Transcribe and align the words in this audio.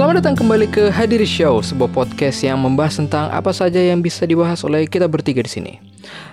Selamat 0.00 0.24
datang 0.24 0.32
kembali 0.32 0.72
ke 0.72 0.88
Hadir 0.88 1.20
Show, 1.28 1.60
sebuah 1.60 1.92
podcast 1.92 2.40
yang 2.40 2.56
membahas 2.56 3.04
tentang 3.04 3.28
apa 3.28 3.52
saja 3.52 3.76
yang 3.76 4.00
bisa 4.00 4.24
dibahas 4.24 4.64
oleh 4.64 4.88
kita 4.88 5.04
bertiga 5.04 5.44
di 5.44 5.52
sini. 5.52 5.76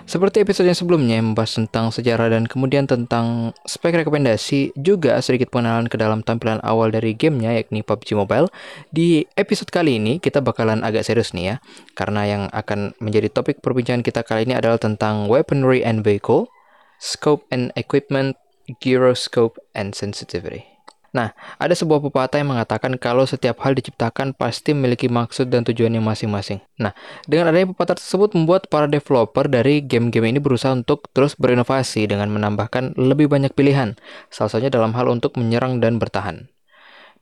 Seperti 0.08 0.40
episode 0.40 0.72
yang 0.72 0.78
sebelumnya 0.80 1.20
yang 1.20 1.36
membahas 1.36 1.60
tentang 1.60 1.92
sejarah 1.92 2.32
dan 2.32 2.48
kemudian 2.48 2.88
tentang 2.88 3.52
spek 3.68 4.00
rekomendasi, 4.00 4.72
juga 4.72 5.20
sedikit 5.20 5.52
pengenalan 5.52 5.84
ke 5.84 6.00
dalam 6.00 6.24
tampilan 6.24 6.64
awal 6.64 6.88
dari 6.88 7.12
gamenya 7.12 7.60
yakni 7.60 7.84
PUBG 7.84 8.16
Mobile. 8.16 8.48
Di 8.88 9.28
episode 9.36 9.68
kali 9.68 10.00
ini 10.00 10.16
kita 10.16 10.40
bakalan 10.40 10.80
agak 10.80 11.04
serius 11.04 11.36
nih 11.36 11.52
ya, 11.52 11.54
karena 11.92 12.24
yang 12.24 12.42
akan 12.56 12.96
menjadi 13.04 13.28
topik 13.28 13.60
perbincangan 13.60 14.00
kita 14.00 14.24
kali 14.24 14.48
ini 14.48 14.56
adalah 14.56 14.80
tentang 14.80 15.28
weaponry 15.28 15.84
and 15.84 16.08
vehicle, 16.08 16.48
scope 16.96 17.44
and 17.52 17.68
equipment, 17.76 18.40
gyroscope 18.80 19.60
and 19.76 19.92
sensitivity. 19.92 20.77
Nah, 21.08 21.32
ada 21.56 21.72
sebuah 21.72 22.04
pepatah 22.04 22.36
yang 22.36 22.52
mengatakan 22.52 23.00
kalau 23.00 23.24
setiap 23.24 23.64
hal 23.64 23.72
diciptakan 23.72 24.36
pasti 24.36 24.76
memiliki 24.76 25.08
maksud 25.08 25.48
dan 25.48 25.64
tujuannya 25.64 26.04
masing-masing. 26.04 26.60
Nah, 26.76 26.92
dengan 27.24 27.48
adanya 27.48 27.72
pepatah 27.72 27.96
tersebut 27.96 28.36
membuat 28.36 28.68
para 28.68 28.84
developer 28.84 29.48
dari 29.48 29.80
game-game 29.80 30.28
ini 30.28 30.36
berusaha 30.36 30.76
untuk 30.76 31.08
terus 31.16 31.32
berinovasi 31.32 32.04
dengan 32.04 32.28
menambahkan 32.28 32.92
lebih 33.00 33.32
banyak 33.32 33.56
pilihan, 33.56 33.96
salah 34.28 34.52
satunya 34.52 34.68
dalam 34.68 34.92
hal 34.92 35.08
untuk 35.08 35.40
menyerang 35.40 35.80
dan 35.80 35.96
bertahan. 35.96 36.52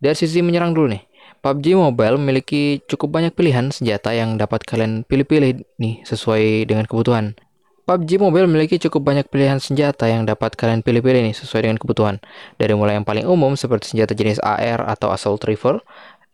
Dari 0.02 0.18
sisi 0.18 0.42
menyerang 0.42 0.74
dulu 0.74 0.92
nih, 0.92 1.06
PUBG 1.40 1.78
Mobile 1.78 2.18
memiliki 2.18 2.82
cukup 2.90 3.22
banyak 3.22 3.32
pilihan 3.38 3.70
senjata 3.70 4.10
yang 4.12 4.34
dapat 4.34 4.66
kalian 4.66 5.06
pilih-pilih 5.06 5.62
nih 5.78 6.02
sesuai 6.02 6.66
dengan 6.66 6.90
kebutuhan. 6.90 7.38
PUBG 7.86 8.18
Mobile 8.18 8.50
memiliki 8.50 8.82
cukup 8.82 9.14
banyak 9.14 9.30
pilihan 9.30 9.62
senjata 9.62 10.10
yang 10.10 10.26
dapat 10.26 10.58
kalian 10.58 10.82
pilih-pilih 10.82 11.22
nih 11.22 11.38
sesuai 11.38 11.70
dengan 11.70 11.78
kebutuhan. 11.78 12.18
Dari 12.58 12.74
mulai 12.74 12.98
yang 12.98 13.06
paling 13.06 13.22
umum 13.30 13.54
seperti 13.54 13.94
senjata 13.94 14.10
jenis 14.10 14.42
AR 14.42 14.82
atau 14.90 15.14
assault 15.14 15.46
rifle, 15.46 15.78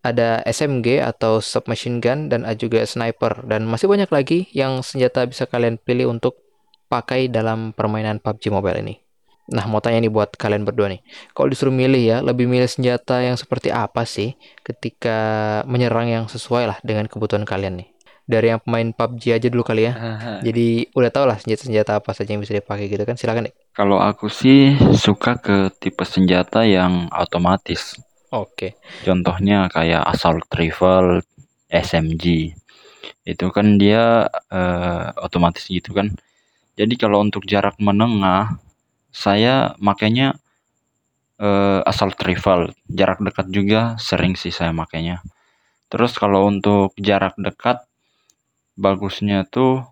ada 0.00 0.40
SMG 0.48 1.04
atau 1.04 1.44
submachine 1.44 2.00
gun 2.00 2.32
dan 2.32 2.48
ada 2.48 2.56
juga 2.56 2.80
sniper 2.88 3.44
dan 3.44 3.68
masih 3.68 3.84
banyak 3.84 4.08
lagi 4.08 4.48
yang 4.56 4.80
senjata 4.80 5.28
bisa 5.28 5.44
kalian 5.44 5.76
pilih 5.76 6.08
untuk 6.08 6.40
pakai 6.88 7.28
dalam 7.28 7.76
permainan 7.76 8.16
PUBG 8.24 8.48
Mobile 8.48 8.80
ini. 8.80 8.96
Nah, 9.52 9.68
mau 9.68 9.84
tanya 9.84 10.00
nih 10.00 10.08
buat 10.08 10.32
kalian 10.32 10.64
berdua 10.64 10.88
nih. 10.88 11.04
Kalau 11.36 11.52
disuruh 11.52 11.68
milih 11.68 12.00
ya, 12.00 12.24
lebih 12.24 12.48
milih 12.48 12.64
senjata 12.64 13.20
yang 13.20 13.36
seperti 13.36 13.68
apa 13.68 14.08
sih 14.08 14.40
ketika 14.64 15.20
menyerang 15.68 16.08
yang 16.08 16.24
sesuai 16.32 16.64
lah 16.64 16.78
dengan 16.80 17.12
kebutuhan 17.12 17.44
kalian 17.44 17.84
nih? 17.84 17.91
Dari 18.32 18.48
yang 18.48 18.60
pemain 18.64 18.88
PUBG 18.96 19.36
aja 19.36 19.46
dulu 19.52 19.60
kali 19.60 19.84
ya. 19.84 19.92
Jadi 20.40 20.88
udah 20.96 21.10
tau 21.12 21.28
lah 21.28 21.36
senjata-senjata 21.36 22.00
apa 22.00 22.16
saja 22.16 22.32
yang 22.32 22.40
bisa 22.40 22.56
dipakai 22.56 22.88
gitu 22.88 23.04
kan. 23.04 23.20
Silakan 23.20 23.52
deh. 23.52 23.54
Kalau 23.76 24.00
aku 24.00 24.32
sih 24.32 24.72
suka 24.96 25.36
ke 25.36 25.68
tipe 25.76 26.08
senjata 26.08 26.64
yang 26.64 27.12
otomatis. 27.12 28.00
Oke. 28.32 28.80
Contohnya 29.04 29.68
kayak 29.68 30.08
assault 30.08 30.48
rifle, 30.56 31.20
SMG. 31.68 32.56
Itu 33.28 33.52
kan 33.52 33.76
dia 33.76 34.24
uh, 34.48 35.06
otomatis 35.20 35.68
gitu 35.68 35.92
kan. 35.92 36.16
Jadi 36.80 36.96
kalau 36.96 37.20
untuk 37.20 37.44
jarak 37.44 37.76
menengah, 37.76 38.56
saya 39.12 39.76
makanya 39.76 40.40
uh, 41.36 41.84
assault 41.84 42.16
rifle. 42.24 42.72
Jarak 42.88 43.20
dekat 43.20 43.52
juga 43.52 44.00
sering 44.00 44.32
sih 44.40 44.48
saya 44.48 44.72
makanya. 44.72 45.20
Terus 45.92 46.16
kalau 46.16 46.48
untuk 46.48 46.96
jarak 46.96 47.36
dekat 47.36 47.84
bagusnya 48.76 49.44
tuh 49.48 49.86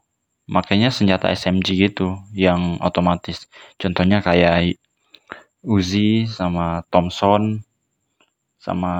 makanya 0.51 0.91
senjata 0.91 1.31
SMG 1.31 1.91
gitu 1.91 2.19
yang 2.35 2.83
otomatis. 2.83 3.47
Contohnya 3.79 4.19
kayak 4.25 4.81
Uzi 5.63 6.25
sama 6.25 6.83
Thompson 6.89 7.61
sama 8.61 8.93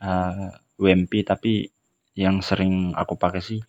uh, 0.00 0.04
eh, 0.04 0.48
WMP 0.76 1.24
tapi 1.24 1.68
yang 2.12 2.44
sering 2.44 2.92
aku 2.92 3.16
pakai 3.16 3.40
sih 3.40 3.60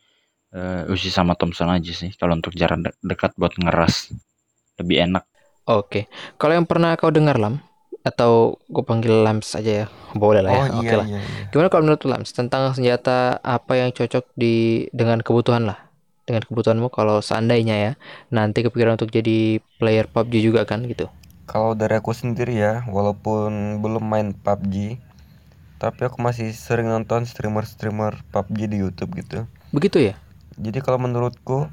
uh, 0.55 0.89
Uzi 0.91 1.11
sama 1.11 1.35
Thompson 1.35 1.71
aja 1.71 1.93
sih 1.95 2.11
kalau 2.15 2.35
untuk 2.35 2.55
jarak 2.55 2.79
de 2.79 2.91
dekat 3.03 3.35
buat 3.39 3.55
ngeras 3.55 4.11
lebih 4.79 5.05
enak. 5.11 5.23
Oke, 5.69 6.09
kalau 6.41 6.57
yang 6.57 6.65
pernah 6.65 6.97
kau 6.97 7.13
dengar 7.13 7.37
lam 7.37 7.61
atau 8.09 8.57
gue 8.65 8.83
panggil 8.83 9.21
Lams 9.21 9.53
aja 9.53 9.85
ya? 9.85 9.87
Boleh 10.17 10.41
lah 10.41 10.51
ya 10.51 10.63
oh, 10.73 10.81
oke 10.81 10.85
iya, 10.89 10.97
lah. 10.97 11.07
iya, 11.07 11.19
iya. 11.21 11.45
gimana 11.53 11.69
kalau 11.69 11.83
menurut 11.85 12.03
Lams 12.09 12.29
tentang 12.33 12.73
senjata 12.73 13.37
apa 13.45 13.77
yang 13.77 13.89
cocok 13.93 14.25
di 14.33 14.87
dengan 14.89 15.21
kebutuhan 15.21 15.69
lah? 15.69 15.77
Dengan 16.25 16.45
kebutuhanmu 16.45 16.89
kalau 16.93 17.21
seandainya 17.21 17.75
ya 17.77 17.91
nanti 18.33 18.65
kepikiran 18.65 18.97
untuk 18.97 19.13
jadi 19.13 19.61
player 19.77 20.09
PUBG 20.09 20.33
juga 20.41 20.65
kan 20.65 20.85
gitu? 20.85 21.09
Kalau 21.49 21.73
dari 21.73 21.97
aku 21.97 22.13
sendiri 22.13 22.53
ya 22.53 22.85
walaupun 22.89 23.81
belum 23.81 24.05
main 24.05 24.33
PUBG 24.33 25.01
tapi 25.79 26.01
aku 26.03 26.19
masih 26.19 26.51
sering 26.51 26.91
nonton 26.91 27.23
streamer-streamer 27.23 28.19
PUBG 28.35 28.67
di 28.67 28.77
YouTube 28.83 29.15
gitu. 29.15 29.47
Begitu 29.71 30.11
ya? 30.11 30.15
Jadi 30.59 30.83
kalau 30.83 30.99
menurutku 30.99 31.71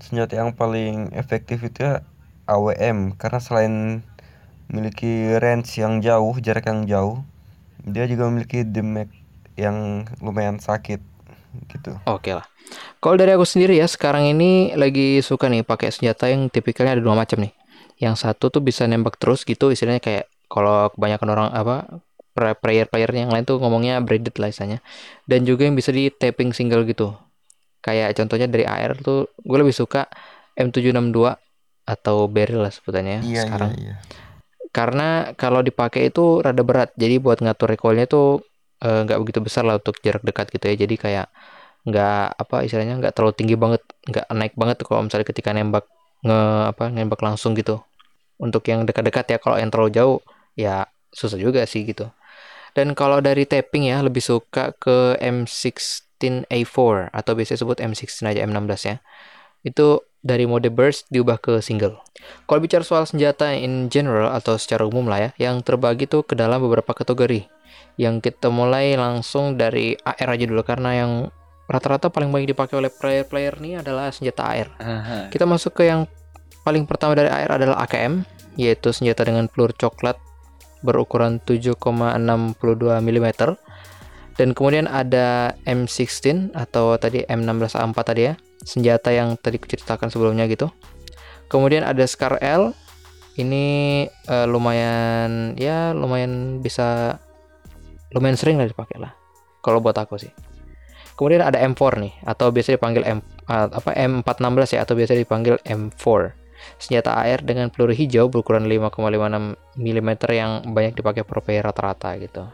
senjata 0.00 0.40
yang 0.40 0.56
paling 0.56 1.14
efektif 1.14 1.62
itu 1.62 1.84
ya 1.84 2.02
AWM 2.50 3.14
karena 3.20 3.38
selain 3.38 4.02
memiliki 4.70 5.38
range 5.40 5.80
yang 5.80 5.98
jauh, 6.04 6.34
jarak 6.38 6.68
yang 6.68 6.84
jauh. 6.86 7.16
Dia 7.82 8.06
juga 8.06 8.30
memiliki 8.30 8.62
damage 8.62 9.12
yang 9.58 10.08
lumayan 10.22 10.62
sakit 10.62 11.00
gitu. 11.68 11.92
Oke 12.08 12.32
lah. 12.32 12.46
Kalau 13.02 13.18
dari 13.18 13.34
aku 13.34 13.44
sendiri 13.44 13.76
ya, 13.76 13.86
sekarang 13.90 14.30
ini 14.30 14.72
lagi 14.78 15.20
suka 15.20 15.50
nih 15.50 15.66
pakai 15.66 15.92
senjata 15.92 16.30
yang 16.30 16.48
tipikalnya 16.48 16.96
ada 16.96 17.04
dua 17.04 17.18
macam 17.18 17.42
nih. 17.42 17.52
Yang 18.00 18.24
satu 18.24 18.48
tuh 18.48 18.62
bisa 18.64 18.88
nembak 18.88 19.20
terus 19.20 19.44
gitu, 19.44 19.68
istilahnya 19.68 20.00
kayak 20.00 20.24
kalau 20.48 20.88
kebanyakan 20.94 21.28
orang 21.28 21.48
apa 21.52 22.00
player-player 22.32 23.12
yang 23.12 23.28
lain 23.28 23.44
tuh 23.44 23.60
ngomongnya 23.60 24.00
braided 24.00 24.32
lah 24.40 24.48
istilahnya. 24.48 24.80
Dan 25.28 25.44
juga 25.44 25.68
yang 25.68 25.76
bisa 25.76 25.92
di 25.92 26.08
tapping 26.08 26.56
single 26.56 26.88
gitu. 26.88 27.12
Kayak 27.82 28.14
contohnya 28.16 28.46
dari 28.48 28.64
AR 28.64 28.96
tuh 29.02 29.28
gue 29.42 29.58
lebih 29.58 29.74
suka 29.74 30.06
M762 30.56 31.34
atau 31.82 32.30
barrel 32.30 32.62
lah 32.62 32.70
sebutannya 32.70 33.26
iya, 33.26 33.42
sekarang. 33.42 33.74
Iya, 33.74 33.98
iya 33.98 34.21
karena 34.72 35.36
kalau 35.36 35.60
dipakai 35.60 36.08
itu 36.08 36.40
rada 36.40 36.62
berat. 36.64 36.90
Jadi 36.96 37.20
buat 37.20 37.38
ngatur 37.44 37.68
recoilnya 37.76 38.08
tuh 38.08 38.40
eh, 38.80 39.00
nggak 39.04 39.18
begitu 39.22 39.40
besar 39.44 39.62
lah 39.68 39.76
untuk 39.78 40.00
jarak 40.00 40.24
dekat 40.24 40.48
gitu 40.48 40.64
ya. 40.72 40.74
Jadi 40.82 40.94
kayak 40.96 41.26
nggak 41.88 42.24
apa 42.42 42.56
istilahnya 42.66 42.94
nggak 43.00 43.12
terlalu 43.16 43.34
tinggi 43.36 43.56
banget. 43.60 43.82
Nggak 44.08 44.26
naik 44.32 44.54
banget 44.56 44.76
kalau 44.88 45.04
misalnya 45.06 45.26
ketika 45.28 45.50
nembak 45.52 45.84
nge 46.24 46.40
apa 46.72 46.84
nembak 46.88 47.20
langsung 47.20 47.52
gitu. 47.54 47.84
Untuk 48.40 48.64
yang 48.66 48.88
dekat-dekat 48.88 49.36
ya 49.36 49.38
kalau 49.38 49.56
yang 49.60 49.70
terlalu 49.70 49.90
jauh 49.94 50.18
ya 50.56 50.88
susah 51.12 51.38
juga 51.38 51.62
sih 51.68 51.84
gitu. 51.84 52.08
Dan 52.72 52.96
kalau 52.96 53.20
dari 53.20 53.44
tapping 53.44 53.92
ya 53.92 54.00
lebih 54.00 54.24
suka 54.24 54.72
ke 54.80 55.20
M16A4 55.20 56.76
atau 57.12 57.32
biasa 57.36 57.60
sebut 57.60 57.76
M16 57.76 58.24
aja 58.24 58.40
M16 58.48 58.80
ya. 58.88 58.96
Itu 59.60 60.08
dari 60.22 60.46
mode 60.46 60.70
burst 60.70 61.10
diubah 61.10 61.38
ke 61.42 61.58
single. 61.58 61.98
Kalau 62.46 62.62
bicara 62.62 62.86
soal 62.86 63.04
senjata 63.04 63.50
in 63.52 63.90
general 63.90 64.30
atau 64.30 64.54
secara 64.54 64.86
umum 64.86 65.10
lah 65.10 65.30
ya, 65.30 65.50
yang 65.50 65.60
terbagi 65.60 66.06
tuh 66.06 66.22
ke 66.22 66.38
dalam 66.38 66.62
beberapa 66.62 66.94
kategori. 66.94 67.50
Yang 67.98 68.30
kita 68.30 68.48
mulai 68.48 68.94
langsung 68.94 69.58
dari 69.58 69.98
AR 70.00 70.28
aja 70.32 70.44
dulu 70.46 70.62
karena 70.64 71.04
yang 71.04 71.12
rata-rata 71.66 72.08
paling 72.08 72.30
banyak 72.30 72.54
dipakai 72.54 72.78
oleh 72.78 72.88
player-player 72.88 73.58
ini 73.60 73.82
adalah 73.82 74.08
senjata 74.14 74.42
AR. 74.48 74.68
Aha. 74.78 75.18
Kita 75.28 75.44
masuk 75.44 75.76
ke 75.82 75.90
yang 75.90 76.06
paling 76.62 76.86
pertama 76.86 77.18
dari 77.18 77.28
AR 77.28 77.58
adalah 77.58 77.82
AKM, 77.84 78.22
yaitu 78.56 78.94
senjata 78.94 79.26
dengan 79.26 79.50
peluru 79.50 79.74
coklat 79.74 80.16
berukuran 80.82 81.38
7,62 81.46 81.78
mm. 82.98 83.28
Dan 84.36 84.56
kemudian 84.56 84.88
ada 84.88 85.52
M16 85.68 86.52
atau 86.56 86.96
tadi 86.96 87.24
M16A4 87.28 87.98
tadi 88.00 88.22
ya, 88.32 88.34
senjata 88.64 89.12
yang 89.12 89.36
tadi 89.36 89.60
kuceritakan 89.60 90.08
sebelumnya 90.08 90.48
gitu. 90.48 90.72
Kemudian 91.52 91.84
ada 91.84 92.04
Scar 92.08 92.40
L. 92.40 92.72
Ini 93.32 93.64
uh, 94.28 94.44
lumayan 94.44 95.56
ya 95.56 95.96
lumayan 95.96 96.60
bisa 96.60 97.16
lumayan 98.12 98.36
sering 98.36 98.60
lah 98.60 98.68
dipakai 98.68 99.00
lah. 99.00 99.16
Kalau 99.64 99.80
buat 99.80 99.96
aku 99.96 100.20
sih. 100.20 100.32
Kemudian 101.16 101.40
ada 101.40 101.60
M4 101.60 101.80
nih 101.96 102.14
atau 102.28 102.52
biasa 102.52 102.76
dipanggil 102.76 103.04
M 103.08 103.24
uh, 103.48 103.68
apa 103.72 103.96
M416 103.96 104.76
ya 104.76 104.80
atau 104.84 104.94
biasa 104.96 105.12
dipanggil 105.16 105.56
M4. 105.64 106.04
Senjata 106.76 107.16
AR 107.18 107.40
dengan 107.42 107.72
peluru 107.72 107.96
hijau 107.96 108.28
berukuran 108.28 108.68
5,56 108.68 109.80
mm 109.80 110.10
yang 110.30 110.52
banyak 110.70 110.92
dipakai 110.94 111.24
player 111.24 111.64
rata-rata 111.64 112.14
gitu. 112.20 112.46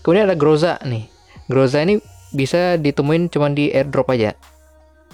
Kemudian 0.00 0.28
ada 0.30 0.36
Groza 0.38 0.78
nih. 0.84 1.08
Groza 1.46 1.82
ini 1.82 2.00
bisa 2.34 2.76
ditemuin 2.76 3.30
cuma 3.30 3.48
di 3.50 3.70
airdrop 3.70 4.10
aja. 4.10 4.34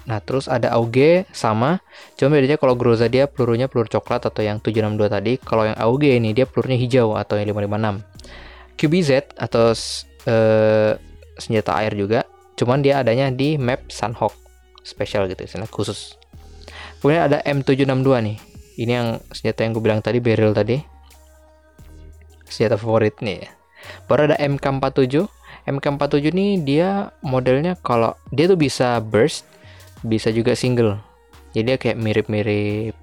Nah, 0.03 0.19
terus 0.19 0.51
ada 0.51 0.75
AUG 0.75 1.31
sama, 1.31 1.79
cuma 2.19 2.35
bedanya 2.35 2.59
kalau 2.59 2.75
Groza 2.75 3.07
dia 3.07 3.31
pelurunya 3.31 3.71
peluru 3.71 3.87
coklat 3.87 4.27
atau 4.27 4.43
yang 4.43 4.59
762 4.59 5.07
tadi, 5.07 5.33
kalau 5.39 5.63
yang 5.71 5.79
AUG 5.79 6.19
ini 6.19 6.35
dia 6.35 6.43
pelurunya 6.43 6.75
hijau 6.75 7.15
atau 7.15 7.39
yang 7.39 7.55
556. 7.55 8.03
QBZ 8.75 9.11
atau 9.39 9.71
uh, 10.27 10.93
senjata 11.39 11.79
air 11.79 11.95
juga, 11.95 12.27
cuman 12.59 12.83
dia 12.83 12.99
adanya 12.99 13.31
di 13.31 13.55
map 13.55 13.87
Sunhawk 13.87 14.35
special 14.83 15.31
gitu, 15.31 15.47
senjata 15.47 15.71
khusus. 15.71 16.19
Kemudian 16.99 17.31
ada 17.31 17.39
M762 17.47 18.11
nih. 18.27 18.37
Ini 18.83 18.93
yang 18.93 19.09
senjata 19.31 19.63
yang 19.63 19.71
gue 19.79 19.85
bilang 19.85 20.03
tadi, 20.03 20.19
barrel 20.19 20.51
tadi. 20.51 20.83
Senjata 22.51 22.75
favorit 22.75 23.23
nih. 23.23 23.62
Baru 24.07 24.31
ada 24.31 24.37
MK47. 24.39 25.27
MK47 25.63 26.35
ini 26.35 26.59
dia 26.59 27.15
modelnya 27.23 27.79
kalau 27.79 28.19
dia 28.35 28.51
tuh 28.51 28.59
bisa 28.59 28.99
burst, 28.99 29.47
bisa 30.03 30.35
juga 30.35 30.59
single. 30.59 30.99
Jadi 31.55 31.65
dia 31.65 31.77
kayak 31.79 31.99
mirip-mirip 32.01 32.97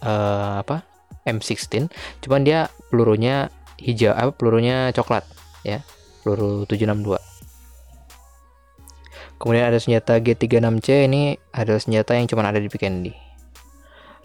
uh, 0.00 0.62
apa? 0.62 0.86
M16, 1.26 1.90
cuman 2.22 2.46
dia 2.46 2.70
pelurunya 2.86 3.50
hijau, 3.82 4.14
apa 4.14 4.30
pelurunya 4.30 4.94
coklat 4.94 5.26
ya. 5.66 5.82
Peluru 6.22 6.62
762. 6.70 7.18
Kemudian 9.36 9.68
ada 9.68 9.78
senjata 9.82 10.16
G36C 10.16 11.10
ini 11.10 11.36
adalah 11.52 11.82
senjata 11.82 12.16
yang 12.16 12.30
cuma 12.30 12.46
ada 12.46 12.62
di 12.62 12.70
Pikendi. 12.72 13.25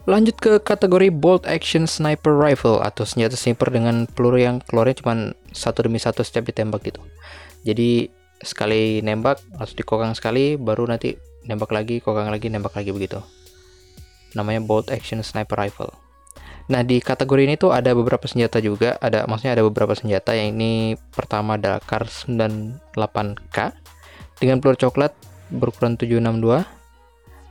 Lanjut 0.02 0.34
ke 0.42 0.58
kategori 0.58 1.14
bolt 1.14 1.46
action 1.46 1.86
sniper 1.86 2.34
rifle 2.34 2.82
atau 2.82 3.06
senjata 3.06 3.38
sniper 3.38 3.70
dengan 3.70 4.10
peluru 4.10 4.42
yang 4.42 4.58
keluarnya 4.66 4.98
cuma 4.98 5.30
satu 5.54 5.86
demi 5.86 6.02
satu 6.02 6.26
setiap 6.26 6.50
ditembak 6.50 6.82
gitu. 6.82 6.98
Jadi 7.62 8.10
sekali 8.42 8.98
nembak 8.98 9.38
langsung 9.54 9.78
dikokang 9.78 10.18
sekali, 10.18 10.58
baru 10.58 10.90
nanti 10.90 11.14
nembak 11.46 11.70
lagi, 11.70 12.02
kokang 12.02 12.34
lagi, 12.34 12.50
nembak 12.50 12.74
lagi 12.74 12.90
begitu. 12.90 13.22
Namanya 14.34 14.58
bolt 14.66 14.90
action 14.90 15.22
sniper 15.22 15.54
rifle. 15.54 15.94
Nah 16.66 16.82
di 16.82 16.98
kategori 16.98 17.42
ini 17.46 17.54
tuh 17.54 17.70
ada 17.70 17.94
beberapa 17.94 18.26
senjata 18.26 18.58
juga, 18.58 18.98
ada 18.98 19.22
maksudnya 19.30 19.54
ada 19.54 19.62
beberapa 19.62 19.94
senjata 19.94 20.34
yang 20.34 20.58
ini 20.58 20.98
pertama 21.14 21.54
adalah 21.54 21.78
Kar 21.78 22.10
98K 22.10 23.58
dengan 24.42 24.58
peluru 24.58 24.78
coklat 24.82 25.14
berukuran 25.54 25.94
762 25.94 26.81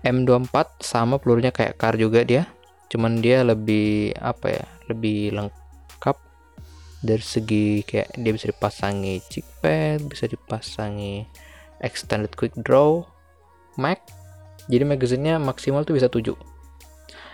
M24 0.01 0.81
sama 0.81 1.21
pelurunya 1.21 1.53
kayak 1.53 1.77
car 1.77 1.95
juga 1.97 2.25
dia. 2.25 2.49
Cuman 2.91 3.23
dia 3.23 3.45
lebih 3.45 4.17
apa 4.19 4.61
ya 4.61 4.65
lebih 4.91 5.33
lengkap. 5.37 6.17
Dari 7.01 7.25
segi 7.25 7.81
kayak 7.81 8.13
dia 8.13 8.31
bisa 8.33 8.45
dipasangi 8.53 9.25
chick 9.25 9.47
pad 9.57 10.05
bisa 10.05 10.29
dipasangi 10.29 11.25
extended 11.81 12.37
quick 12.37 12.53
draw 12.61 13.01
mag 13.73 13.97
jadi 14.69 14.85
magazinnya 14.85 15.41
maksimal 15.41 15.81
tuh 15.81 15.97
bisa 15.97 16.05
7 16.05 16.37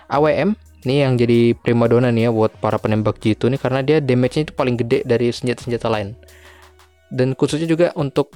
AWM 0.08 0.56
ini 0.88 1.04
yang 1.04 1.20
jadi 1.20 1.52
primadona 1.60 2.14
nih 2.16 2.30
ya 2.30 2.32
buat 2.32 2.56
para 2.64 2.80
penembak 2.80 3.20
jitu 3.20 3.52
nih 3.52 3.60
karena 3.60 3.84
dia 3.84 3.98
damage-nya 4.00 4.48
itu 4.48 4.54
paling 4.56 4.80
gede 4.80 5.04
dari 5.04 5.28
senjata-senjata 5.34 5.92
lain. 5.92 6.16
Dan 7.12 7.36
khususnya 7.36 7.68
juga 7.68 7.92
untuk 8.00 8.32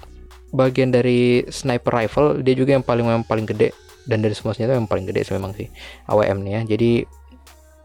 bagian 0.52 0.92
dari 0.92 1.48
sniper 1.48 1.96
rifle 1.96 2.44
dia 2.44 2.52
juga 2.52 2.76
yang 2.76 2.84
paling 2.84 3.08
memang 3.08 3.24
paling 3.24 3.48
gede 3.48 3.72
dan 4.10 4.24
dari 4.26 4.34
semua 4.34 4.58
senjata 4.58 4.78
yang 4.78 4.90
paling 4.90 5.06
gede 5.06 5.30
sih 5.30 5.34
memang 5.38 5.54
sih 5.54 5.68
AWM 6.10 6.42
nih 6.42 6.54
ya 6.58 6.62
jadi 6.78 6.92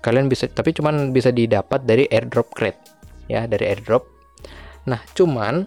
kalian 0.00 0.30
bisa 0.30 0.46
tapi 0.46 0.70
cuman 0.70 1.10
bisa 1.10 1.34
didapat 1.34 1.82
dari 1.82 2.06
airdrop 2.06 2.54
crate 2.54 2.78
ya 3.26 3.50
dari 3.50 3.74
airdrop. 3.74 4.06
Nah 4.86 5.02
cuman 5.18 5.66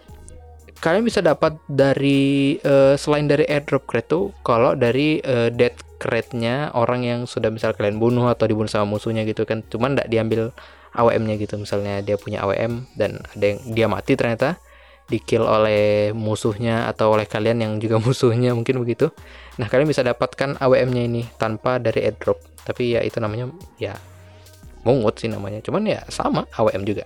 kalian 0.80 1.04
bisa 1.04 1.20
dapat 1.20 1.60
dari 1.68 2.56
uh, 2.64 2.96
selain 2.96 3.28
dari 3.28 3.44
airdrop 3.52 3.84
crate 3.84 4.08
tuh 4.08 4.32
kalau 4.48 4.80
dari 4.80 5.20
uh, 5.28 5.52
dead 5.52 5.76
crate-nya 6.00 6.72
orang 6.72 7.04
yang 7.04 7.20
sudah 7.28 7.52
misal 7.52 7.76
kalian 7.76 8.00
bunuh 8.00 8.32
atau 8.32 8.48
dibunuh 8.48 8.72
sama 8.72 8.88
musuhnya 8.96 9.28
gitu 9.28 9.44
kan 9.44 9.60
cuman 9.68 10.00
tidak 10.00 10.08
diambil 10.08 10.42
AWM-nya 10.96 11.36
gitu. 11.36 11.60
Misalnya 11.60 12.00
dia 12.00 12.16
punya 12.16 12.48
AWM 12.48 12.96
dan 12.96 13.20
ada 13.36 13.46
yang 13.46 13.60
dia 13.76 13.88
mati 13.92 14.16
ternyata 14.16 14.58
di 15.10 15.18
kill 15.18 15.42
oleh 15.42 16.14
musuhnya 16.14 16.86
atau 16.86 17.18
oleh 17.18 17.26
kalian 17.26 17.66
yang 17.66 17.74
juga 17.82 17.98
musuhnya 18.06 18.54
mungkin 18.54 18.80
begitu. 18.80 19.10
Nah, 19.58 19.68
kalian 19.68 19.90
bisa 19.90 20.06
dapatkan 20.06 20.62
AWM-nya 20.62 21.04
ini 21.04 21.26
tanpa 21.36 21.82
dari 21.82 22.06
airdrop. 22.06 22.40
Tapi 22.64 22.96
ya 22.96 23.02
itu 23.02 23.18
namanya 23.18 23.50
ya 23.82 23.98
mungut 24.86 25.18
sih 25.20 25.28
namanya. 25.28 25.60
Cuman 25.66 25.84
ya 25.90 26.06
sama 26.08 26.46
AWM 26.56 26.86
juga. 26.86 27.04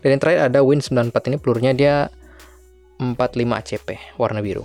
Dan 0.00 0.16
yang 0.16 0.20
terakhir 0.20 0.40
ada 0.50 0.60
Win 0.64 0.80
94 0.80 1.12
ini 1.30 1.36
pelurunya 1.38 1.72
dia 1.76 1.94
45 2.98 3.14
ACP 3.38 3.88
warna 4.16 4.40
biru. 4.40 4.64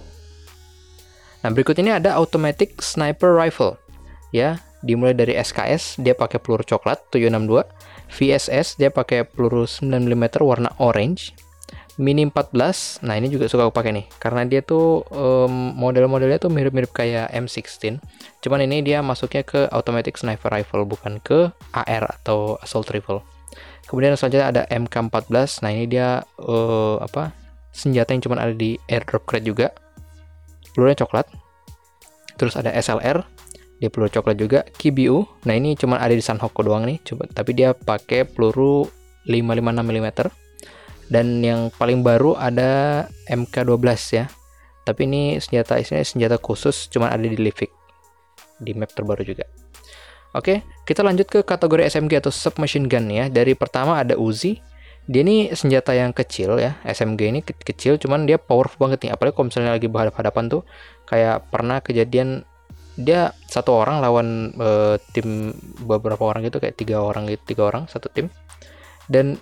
Nah, 1.44 1.54
berikut 1.54 1.78
ini 1.78 1.94
ada 1.94 2.18
automatic 2.18 2.82
sniper 2.82 3.36
rifle. 3.36 3.78
Ya, 4.34 4.60
dimulai 4.82 5.14
dari 5.14 5.38
SKS 5.38 6.02
dia 6.02 6.18
pakai 6.18 6.42
peluru 6.42 6.66
coklat 6.66 7.02
762, 7.14 7.64
VSS 8.12 8.76
dia 8.82 8.90
pakai 8.90 9.24
peluru 9.24 9.64
9 9.64 9.88
mm 9.88 10.26
warna 10.44 10.74
orange, 10.82 11.34
Mini 11.98 12.30
14. 12.30 13.02
Nah, 13.02 13.18
ini 13.18 13.26
juga 13.34 13.50
suka 13.50 13.66
aku 13.66 13.74
pakai 13.74 13.90
nih 13.90 14.06
karena 14.22 14.46
dia 14.46 14.62
tuh 14.62 15.02
um, 15.10 15.74
model-modelnya 15.74 16.38
tuh 16.38 16.54
mirip-mirip 16.54 16.94
kayak 16.94 17.34
M16. 17.34 17.98
Cuman 18.46 18.62
ini 18.70 18.86
dia 18.86 19.02
masuknya 19.02 19.42
ke 19.42 19.66
automatic 19.74 20.14
sniper 20.14 20.54
rifle 20.54 20.86
bukan 20.86 21.18
ke 21.26 21.50
AR 21.74 22.06
atau 22.22 22.62
assault 22.62 22.94
rifle. 22.94 23.26
Kemudian 23.90 24.14
selanjutnya 24.14 24.48
ada 24.54 24.64
MK14. 24.70 25.66
Nah, 25.66 25.70
ini 25.74 25.90
dia 25.90 26.22
uh, 26.38 27.02
apa? 27.02 27.34
Senjata 27.74 28.14
yang 28.14 28.22
cuma 28.22 28.38
ada 28.38 28.54
di 28.54 28.78
airdrop 28.86 29.26
crate 29.26 29.50
juga. 29.50 29.74
Pelurunya 30.78 31.02
coklat. 31.02 31.26
Terus 32.38 32.54
ada 32.54 32.70
SLR, 32.78 33.26
dia 33.82 33.90
peluru 33.90 34.14
coklat 34.14 34.38
juga. 34.38 34.62
KBU. 34.78 35.26
Nah, 35.50 35.54
ini 35.58 35.74
cuma 35.74 35.98
ada 35.98 36.14
di 36.14 36.22
Sanhoko 36.22 36.62
doang 36.62 36.86
nih. 36.86 37.02
Coba 37.02 37.26
tapi 37.26 37.58
dia 37.58 37.74
pakai 37.74 38.30
peluru 38.30 38.86
556 39.26 39.82
mm 39.82 40.10
dan 41.08 41.40
yang 41.40 41.72
paling 41.76 42.04
baru 42.04 42.36
ada 42.36 43.06
MK12 43.32 43.88
ya. 44.12 44.26
Tapi 44.84 45.04
ini 45.04 45.36
senjata 45.40 45.76
isinya 45.80 46.04
senjata 46.04 46.40
khusus 46.40 46.88
cuma 46.88 47.12
ada 47.12 47.24
di 47.24 47.36
Livik. 47.36 47.72
Di 48.60 48.72
map 48.76 48.92
terbaru 48.92 49.24
juga. 49.24 49.48
Oke 50.36 50.64
kita 50.88 51.04
lanjut 51.04 51.28
ke 51.28 51.40
kategori 51.44 51.88
SMG 51.88 52.24
atau 52.24 52.32
submachine 52.32 52.88
gun 52.88 53.12
ya. 53.12 53.28
Dari 53.32 53.56
pertama 53.56 54.00
ada 54.00 54.16
Uzi. 54.16 54.60
Dia 55.08 55.24
ini 55.24 55.56
senjata 55.56 55.96
yang 55.96 56.12
kecil 56.12 56.60
ya. 56.60 56.76
SMG 56.84 57.32
ini 57.32 57.40
ke 57.40 57.56
kecil 57.56 57.96
cuman 57.96 58.28
dia 58.28 58.36
powerful 58.36 58.76
banget 58.76 59.08
nih. 59.08 59.12
Apalagi 59.16 59.40
kalau 59.40 59.48
misalnya 59.48 59.72
lagi 59.76 59.88
berhadapan 59.88 60.52
tuh 60.52 60.68
kayak 61.08 61.48
pernah 61.48 61.80
kejadian 61.80 62.44
dia 62.98 63.32
satu 63.48 63.78
orang 63.78 64.02
lawan 64.04 64.52
uh, 64.58 64.98
tim 65.14 65.54
beberapa 65.86 66.28
orang 66.28 66.44
gitu 66.50 66.58
kayak 66.58 66.76
tiga 66.76 67.00
orang 67.00 67.30
gitu 67.32 67.56
tiga 67.56 67.72
orang 67.72 67.88
satu 67.88 68.12
tim. 68.12 68.28
Dan 69.08 69.40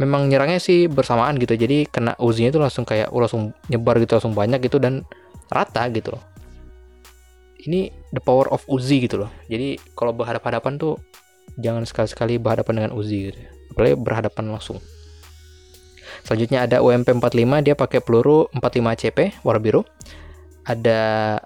memang 0.00 0.32
nyerangnya 0.32 0.56
sih 0.56 0.88
bersamaan 0.88 1.36
gitu. 1.36 1.52
Jadi 1.52 1.84
kena 1.84 2.16
uzinya 2.16 2.48
itu 2.48 2.60
langsung 2.60 2.88
kayak 2.88 3.12
uh, 3.12 3.20
langsung 3.20 3.52
nyebar 3.68 4.00
gitu 4.00 4.16
langsung 4.16 4.32
banyak 4.32 4.64
gitu 4.64 4.80
dan 4.80 5.04
rata 5.52 5.84
gitu 5.92 6.16
loh. 6.16 6.24
Ini 7.60 7.92
the 8.16 8.24
power 8.24 8.48
of 8.48 8.64
Uzi 8.64 9.04
gitu 9.04 9.20
loh. 9.20 9.30
Jadi 9.52 9.76
kalau 9.92 10.16
berhadapan-hadapan 10.16 10.80
tuh 10.80 10.96
jangan 11.60 11.84
sekali-sekali 11.84 12.40
berhadapan 12.40 12.80
dengan 12.80 12.92
Uzi 12.96 13.28
gitu. 13.28 13.38
Apalagi 13.76 14.00
berhadapan 14.00 14.56
langsung. 14.56 14.80
Selanjutnya 16.24 16.64
ada 16.64 16.80
UMP 16.80 17.20
45 17.20 17.66
dia 17.68 17.76
pakai 17.76 18.00
peluru 18.00 18.48
45 18.56 19.00
CP 19.04 19.18
warna 19.44 19.60
biru. 19.60 19.84
Ada 20.64 21.00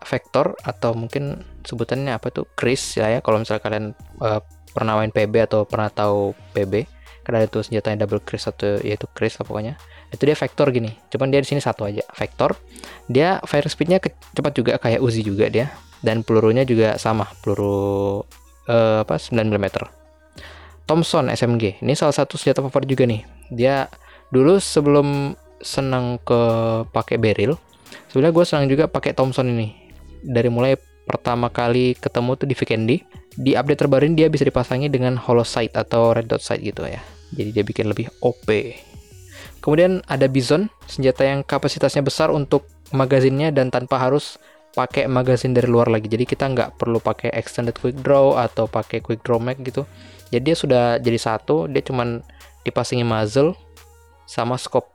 vektor 0.06 0.54
atau 0.62 0.94
mungkin 0.94 1.42
sebutannya 1.66 2.14
apa 2.14 2.30
tuh? 2.30 2.46
Chris 2.54 2.94
ya 2.94 3.10
ya 3.10 3.18
kalau 3.18 3.42
misalnya 3.42 3.62
kalian 3.66 3.86
uh, 4.22 4.38
pernah 4.70 4.94
main 4.98 5.10
PB 5.10 5.50
atau 5.50 5.66
pernah 5.66 5.90
tahu 5.90 6.34
PB 6.54 6.93
karena 7.24 7.48
itu 7.48 7.64
senjatanya 7.64 8.04
double 8.04 8.20
Chris 8.22 8.44
atau 8.44 8.78
yaitu 8.84 9.08
Chris 9.16 9.34
lah 9.40 9.44
pokoknya. 9.48 9.74
Itu 10.12 10.28
dia 10.28 10.36
vector 10.36 10.70
gini 10.70 10.94
cuman 11.10 11.32
dia 11.32 11.40
di 11.40 11.48
sini 11.48 11.64
satu 11.64 11.88
aja 11.88 12.04
vector. 12.14 12.54
Dia 13.10 13.40
fire 13.42 13.66
speednya 13.66 13.98
cepat 14.36 14.52
juga 14.52 14.76
kayak 14.76 15.00
Uzi 15.00 15.24
juga 15.24 15.48
dia. 15.48 15.72
Dan 16.04 16.20
pelurunya 16.20 16.68
juga 16.68 17.00
sama 17.00 17.24
peluru 17.40 18.20
uh, 18.68 19.00
apa 19.00 19.16
9 19.16 19.40
mm 19.40 19.66
Thompson 20.84 21.32
SMG 21.32 21.80
ini 21.80 21.96
salah 21.96 22.12
satu 22.12 22.36
senjata 22.36 22.60
favorit 22.60 22.84
juga 22.84 23.08
nih. 23.08 23.24
Dia 23.48 23.88
dulu 24.28 24.60
sebelum 24.60 25.32
senang 25.64 26.20
ke 26.20 26.40
pakai 26.92 27.16
barrel 27.16 27.56
sebenarnya 28.12 28.36
gue 28.36 28.44
senang 28.44 28.66
juga 28.68 28.84
pakai 28.84 29.16
Thompson 29.16 29.48
ini. 29.48 29.72
Dari 30.20 30.52
mulai 30.52 30.76
pertama 31.08 31.48
kali 31.48 31.96
ketemu 31.96 32.30
tuh 32.36 32.48
di 32.48 32.56
Vikendi 32.56 32.96
di 33.34 33.52
update 33.52 33.80
terbaru 33.84 34.08
ini 34.08 34.24
dia 34.24 34.28
bisa 34.30 34.46
dipasangi 34.46 34.88
dengan 34.88 35.18
hollow 35.20 35.44
sight 35.44 35.76
atau 35.76 36.16
red 36.16 36.30
dot 36.30 36.40
sight 36.40 36.62
gitu 36.64 36.86
ya 36.86 37.02
jadi 37.34 37.50
dia 37.60 37.64
bikin 37.66 37.90
lebih 37.90 38.08
OP. 38.22 38.46
Kemudian 39.60 40.04
ada 40.06 40.28
Bison, 40.28 40.68
senjata 40.86 41.24
yang 41.24 41.40
kapasitasnya 41.42 42.04
besar 42.04 42.28
untuk 42.30 42.68
magazinnya 42.92 43.50
dan 43.50 43.72
tanpa 43.72 43.96
harus 43.96 44.36
pakai 44.74 45.06
magazin 45.06 45.54
dari 45.54 45.70
luar 45.70 45.88
lagi. 45.88 46.10
Jadi 46.10 46.28
kita 46.28 46.50
nggak 46.50 46.76
perlu 46.76 46.98
pakai 46.98 47.32
extended 47.32 47.78
quick 47.78 47.96
draw 48.02 48.36
atau 48.36 48.68
pakai 48.68 49.00
quick 49.00 49.22
draw 49.22 49.40
mag 49.40 49.56
gitu. 49.62 49.86
Jadi 50.28 50.42
dia 50.42 50.56
sudah 50.58 50.84
jadi 50.98 51.16
satu, 51.16 51.70
dia 51.70 51.80
cuman 51.80 52.20
dipasangin 52.66 53.06
muzzle 53.06 53.54
sama 54.26 54.58
scope. 54.58 54.90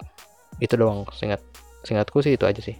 Itu 0.60 0.76
doang, 0.76 1.08
singkat 1.16 1.40
singkatku 1.88 2.20
sih 2.20 2.36
itu 2.36 2.44
aja 2.44 2.60
sih. 2.60 2.76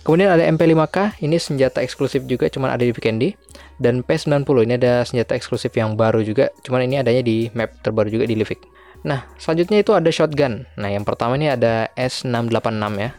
Kemudian 0.00 0.32
ada 0.32 0.48
MP5K, 0.48 1.20
ini 1.20 1.36
senjata 1.36 1.84
eksklusif 1.84 2.24
juga 2.24 2.48
cuman 2.48 2.72
ada 2.72 2.80
di 2.80 2.90
Vikendi. 2.90 3.36
Dan 3.80 4.04
P90 4.04 4.44
ini 4.68 4.76
ada 4.76 5.02
senjata 5.08 5.32
eksklusif 5.32 5.72
yang 5.72 5.96
baru 5.96 6.20
juga, 6.20 6.52
cuman 6.62 6.84
ini 6.84 7.00
adanya 7.00 7.24
di 7.24 7.48
map 7.56 7.72
terbaru 7.80 8.12
juga 8.12 8.28
di 8.28 8.36
Livik. 8.36 8.60
Nah, 9.08 9.24
selanjutnya 9.40 9.80
itu 9.80 9.96
ada 9.96 10.12
shotgun. 10.12 10.68
Nah, 10.76 10.92
yang 10.92 11.08
pertama 11.08 11.40
ini 11.40 11.48
ada 11.48 11.88
S686 11.96 12.84
ya. 13.00 13.10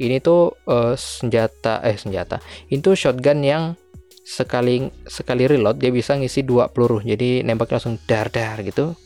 Ini 0.00 0.16
tuh 0.18 0.58
uh, 0.66 0.98
senjata 0.98 1.78
eh 1.86 1.94
senjata. 1.94 2.42
Itu 2.66 2.98
shotgun 2.98 3.46
yang 3.46 3.78
sekali 4.26 4.90
sekali 5.06 5.46
reload 5.46 5.78
dia 5.78 5.94
bisa 5.94 6.18
ngisi 6.18 6.42
dua 6.42 6.66
peluru. 6.74 6.98
Jadi 6.98 7.46
nembaknya 7.46 7.78
langsung 7.78 8.02
dar 8.10 8.26
dar 8.34 8.58
gitu. 8.66 8.98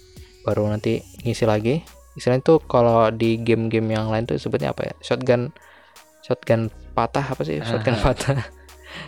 Baru 0.49 0.65
nanti 0.73 1.05
ngisi 1.21 1.45
lagi 1.45 1.85
istilahnya 2.15 2.47
tuh 2.47 2.59
kalau 2.63 3.11
di 3.11 3.39
game-game 3.43 3.91
yang 3.91 4.07
lain 4.11 4.25
tuh 4.27 4.39
sebutnya 4.39 4.71
apa 4.71 4.87
ya 4.91 4.95
shotgun 5.03 5.51
shotgun 6.23 6.71
patah 6.95 7.27
apa 7.27 7.43
sih 7.43 7.59
shotgun 7.61 7.99
patah 8.05 8.39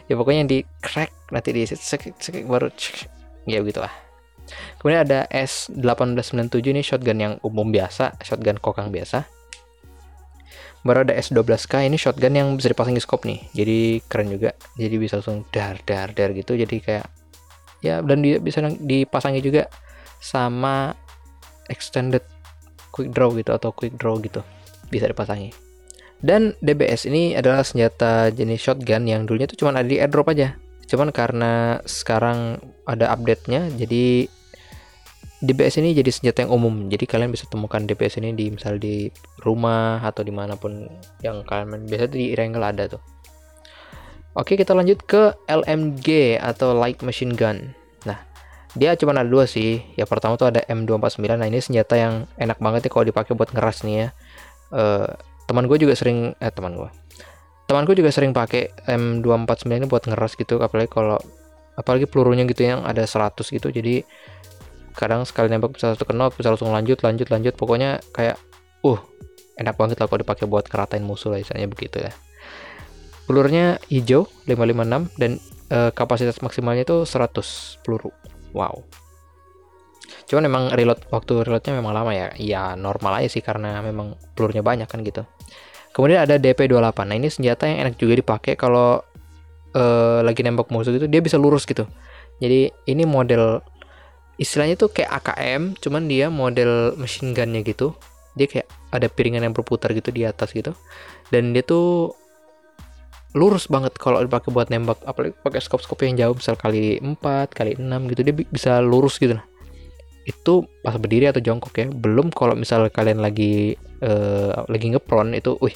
ya 0.06 0.14
pokoknya 0.14 0.38
yang 0.44 0.50
di 0.50 0.58
crack 0.82 1.12
nanti 1.30 1.50
di 1.54 1.62
sekik 1.66 2.18
sekik 2.18 2.44
baru 2.46 2.70
cek, 2.72 3.10
ya 3.48 3.60
begitulah. 3.62 3.92
Kemudian 4.78 5.02
ada 5.02 5.26
S1897 5.34 6.62
ini 6.70 6.82
shotgun 6.82 7.18
yang 7.18 7.32
umum 7.42 7.70
biasa 7.74 8.14
shotgun 8.22 8.62
kokang 8.62 8.94
biasa. 8.94 9.26
Baru 10.86 11.02
ada 11.02 11.18
S12K 11.18 11.90
ini 11.90 11.98
shotgun 11.98 12.34
yang 12.38 12.48
bisa 12.54 12.70
dipasang 12.70 12.94
di 12.94 13.02
scope 13.02 13.26
nih 13.26 13.42
jadi 13.50 13.78
keren 14.06 14.30
juga. 14.30 14.54
Jadi 14.78 14.94
bisa 15.02 15.18
langsung 15.18 15.42
dar 15.50 15.82
dar 15.82 16.14
dar 16.14 16.30
gitu 16.30 16.54
jadi 16.54 16.76
kayak 16.78 17.06
ya 17.84 18.00
dan 18.00 18.22
dia 18.22 18.38
bisa 18.38 18.62
dipasangi 18.62 19.42
juga 19.42 19.66
sama 20.22 20.94
extended 21.68 22.22
quick 22.94 23.12
draw 23.12 23.28
gitu 23.34 23.52
atau 23.52 23.70
quick 23.74 23.98
draw 24.00 24.16
gitu 24.22 24.40
bisa 24.88 25.10
dipasangi 25.10 25.65
dan 26.24 26.56
DBS 26.64 27.04
ini 27.08 27.36
adalah 27.36 27.60
senjata 27.60 28.32
jenis 28.32 28.60
shotgun 28.64 29.04
yang 29.04 29.28
dulunya 29.28 29.44
tuh 29.44 29.60
cuma 29.60 29.76
ada 29.76 29.84
di 29.84 30.00
airdrop 30.00 30.32
aja. 30.32 30.56
Cuman 30.86 31.10
karena 31.10 31.82
sekarang 31.84 32.62
ada 32.86 33.10
update-nya 33.10 33.74
jadi 33.74 34.30
DBS 35.44 35.84
ini 35.84 35.92
jadi 35.92 36.08
senjata 36.08 36.48
yang 36.48 36.56
umum. 36.56 36.88
Jadi 36.88 37.04
kalian 37.04 37.28
bisa 37.28 37.44
temukan 37.52 37.84
DBS 37.84 38.16
ini 38.24 38.32
di 38.32 38.48
misal 38.48 38.80
di 38.80 39.12
rumah 39.44 40.00
atau 40.00 40.24
di 40.24 40.32
mana 40.32 40.56
pun 40.56 40.88
yang 41.20 41.44
kalian 41.44 41.68
main. 41.68 41.82
Biasa 41.84 42.08
di 42.08 42.32
Wrangler 42.32 42.64
ada 42.64 42.84
tuh. 42.96 43.02
Oke 44.32 44.56
kita 44.56 44.72
lanjut 44.72 45.04
ke 45.04 45.36
LMG 45.48 46.40
atau 46.40 46.72
Light 46.72 47.04
Machine 47.04 47.36
Gun. 47.36 47.76
Nah 48.08 48.24
dia 48.72 48.96
cuma 48.96 49.12
ada 49.12 49.28
dua 49.28 49.44
sih. 49.44 49.84
Ya 50.00 50.08
pertama 50.08 50.40
tuh 50.40 50.48
ada 50.48 50.64
M249 50.64 51.20
nah 51.36 51.44
ini 51.44 51.60
senjata 51.60 52.00
yang 52.00 52.24
enak 52.40 52.56
banget 52.56 52.88
ya 52.88 52.90
kalau 52.96 53.04
dipakai 53.04 53.36
buat 53.36 53.52
ngeras 53.52 53.84
nih 53.84 53.96
ya. 53.96 54.08
Uh, 54.72 55.12
teman 55.46 55.70
gue 55.70 55.78
juga 55.78 55.94
sering 55.94 56.34
eh 56.38 56.52
teman 56.52 56.74
gue 56.74 56.90
temanku 57.66 57.98
juga 57.98 58.14
sering 58.14 58.30
pakai 58.30 58.70
M249 58.86 59.66
ini 59.74 59.86
buat 59.90 60.06
ngeras 60.06 60.38
gitu 60.38 60.62
apalagi 60.62 60.86
kalau 60.86 61.18
apalagi 61.74 62.06
pelurunya 62.06 62.46
gitu 62.48 62.64
yang 62.64 62.86
ada 62.86 63.04
100 63.04 63.36
gitu. 63.42 63.68
Jadi 63.68 64.06
kadang 64.96 65.28
sekali 65.28 65.52
nembak 65.52 65.76
bisa 65.76 65.92
satu 65.92 66.08
kenok 66.08 66.40
bisa 66.40 66.54
langsung 66.54 66.72
lanjut 66.72 67.02
lanjut 67.02 67.28
lanjut. 67.28 67.54
Pokoknya 67.58 68.00
kayak 68.14 68.38
uh 68.86 69.00
enak 69.58 69.74
banget 69.76 69.98
lah 70.00 70.06
kalau 70.08 70.22
dipakai 70.22 70.46
buat 70.48 70.64
keratain 70.70 71.04
musuh 71.04 71.34
lah 71.34 71.42
misalnya 71.42 71.68
begitu 71.68 72.00
ya. 72.00 72.14
Pelurunya 73.26 73.82
hijau 73.90 74.30
556 74.46 75.18
dan 75.18 75.30
uh, 75.74 75.90
kapasitas 75.90 76.38
maksimalnya 76.40 76.86
itu 76.86 77.02
100 77.02 77.82
peluru. 77.82 78.14
Wow 78.54 79.05
cuman 80.26 80.42
memang 80.50 80.64
reload 80.74 81.06
waktu 81.08 81.46
reloadnya 81.46 81.72
memang 81.78 81.94
lama 81.94 82.12
ya. 82.12 82.28
Ya 82.36 82.62
normal 82.74 83.22
aja 83.22 83.28
sih 83.30 83.42
karena 83.42 83.78
memang 83.80 84.18
pelurunya 84.34 84.60
banyak 84.60 84.90
kan 84.90 85.00
gitu. 85.06 85.22
Kemudian 85.94 86.26
ada 86.26 86.36
DP28 86.36 86.98
nah 87.08 87.16
ini 87.16 87.28
senjata 87.32 87.64
yang 87.64 87.88
enak 87.88 87.94
juga 87.96 88.20
dipakai 88.20 88.52
kalau 88.58 89.00
uh, 89.72 90.20
lagi 90.20 90.44
nembak 90.44 90.68
musuh 90.68 90.92
gitu 90.92 91.06
dia 91.06 91.22
bisa 91.22 91.38
lurus 91.38 91.64
gitu. 91.64 91.86
Jadi 92.42 92.68
ini 92.90 93.08
model 93.08 93.62
istilahnya 94.36 94.76
tuh 94.76 94.92
kayak 94.92 95.24
AKM 95.24 95.80
cuman 95.80 96.04
dia 96.10 96.28
model 96.28 96.98
machine 96.98 97.32
gunnya 97.32 97.62
gitu. 97.64 97.94
Dia 98.36 98.50
kayak 98.50 98.68
ada 98.92 99.08
piringan 99.08 99.46
yang 99.46 99.54
berputar 99.56 99.96
gitu 99.96 100.12
di 100.12 100.26
atas 100.28 100.52
gitu. 100.52 100.76
Dan 101.32 101.56
dia 101.56 101.64
tuh 101.64 102.12
lurus 103.32 103.64
banget 103.70 103.96
kalau 103.96 104.20
dipakai 104.20 104.52
buat 104.52 104.68
nembak. 104.68 105.00
Apalagi 105.08 105.32
pakai 105.40 105.64
skop-skop 105.64 106.04
yang 106.04 106.20
jauh 106.20 106.34
misal 106.36 106.60
kali 106.60 107.00
4 107.00 107.16
kali 107.56 107.80
6 107.80 108.10
gitu 108.12 108.20
dia 108.20 108.34
bisa 108.36 108.84
lurus 108.84 109.16
gitu 109.16 109.38
nah 109.38 109.55
itu 110.26 110.66
pas 110.82 110.98
berdiri 110.98 111.30
atau 111.30 111.38
jongkok 111.38 111.72
ya 111.78 111.86
belum 111.86 112.34
kalau 112.34 112.58
misal 112.58 112.90
kalian 112.90 113.22
lagi 113.22 113.78
uh, 114.02 114.66
lagi 114.66 114.90
ngepron 114.90 115.38
itu 115.38 115.54
wih 115.62 115.74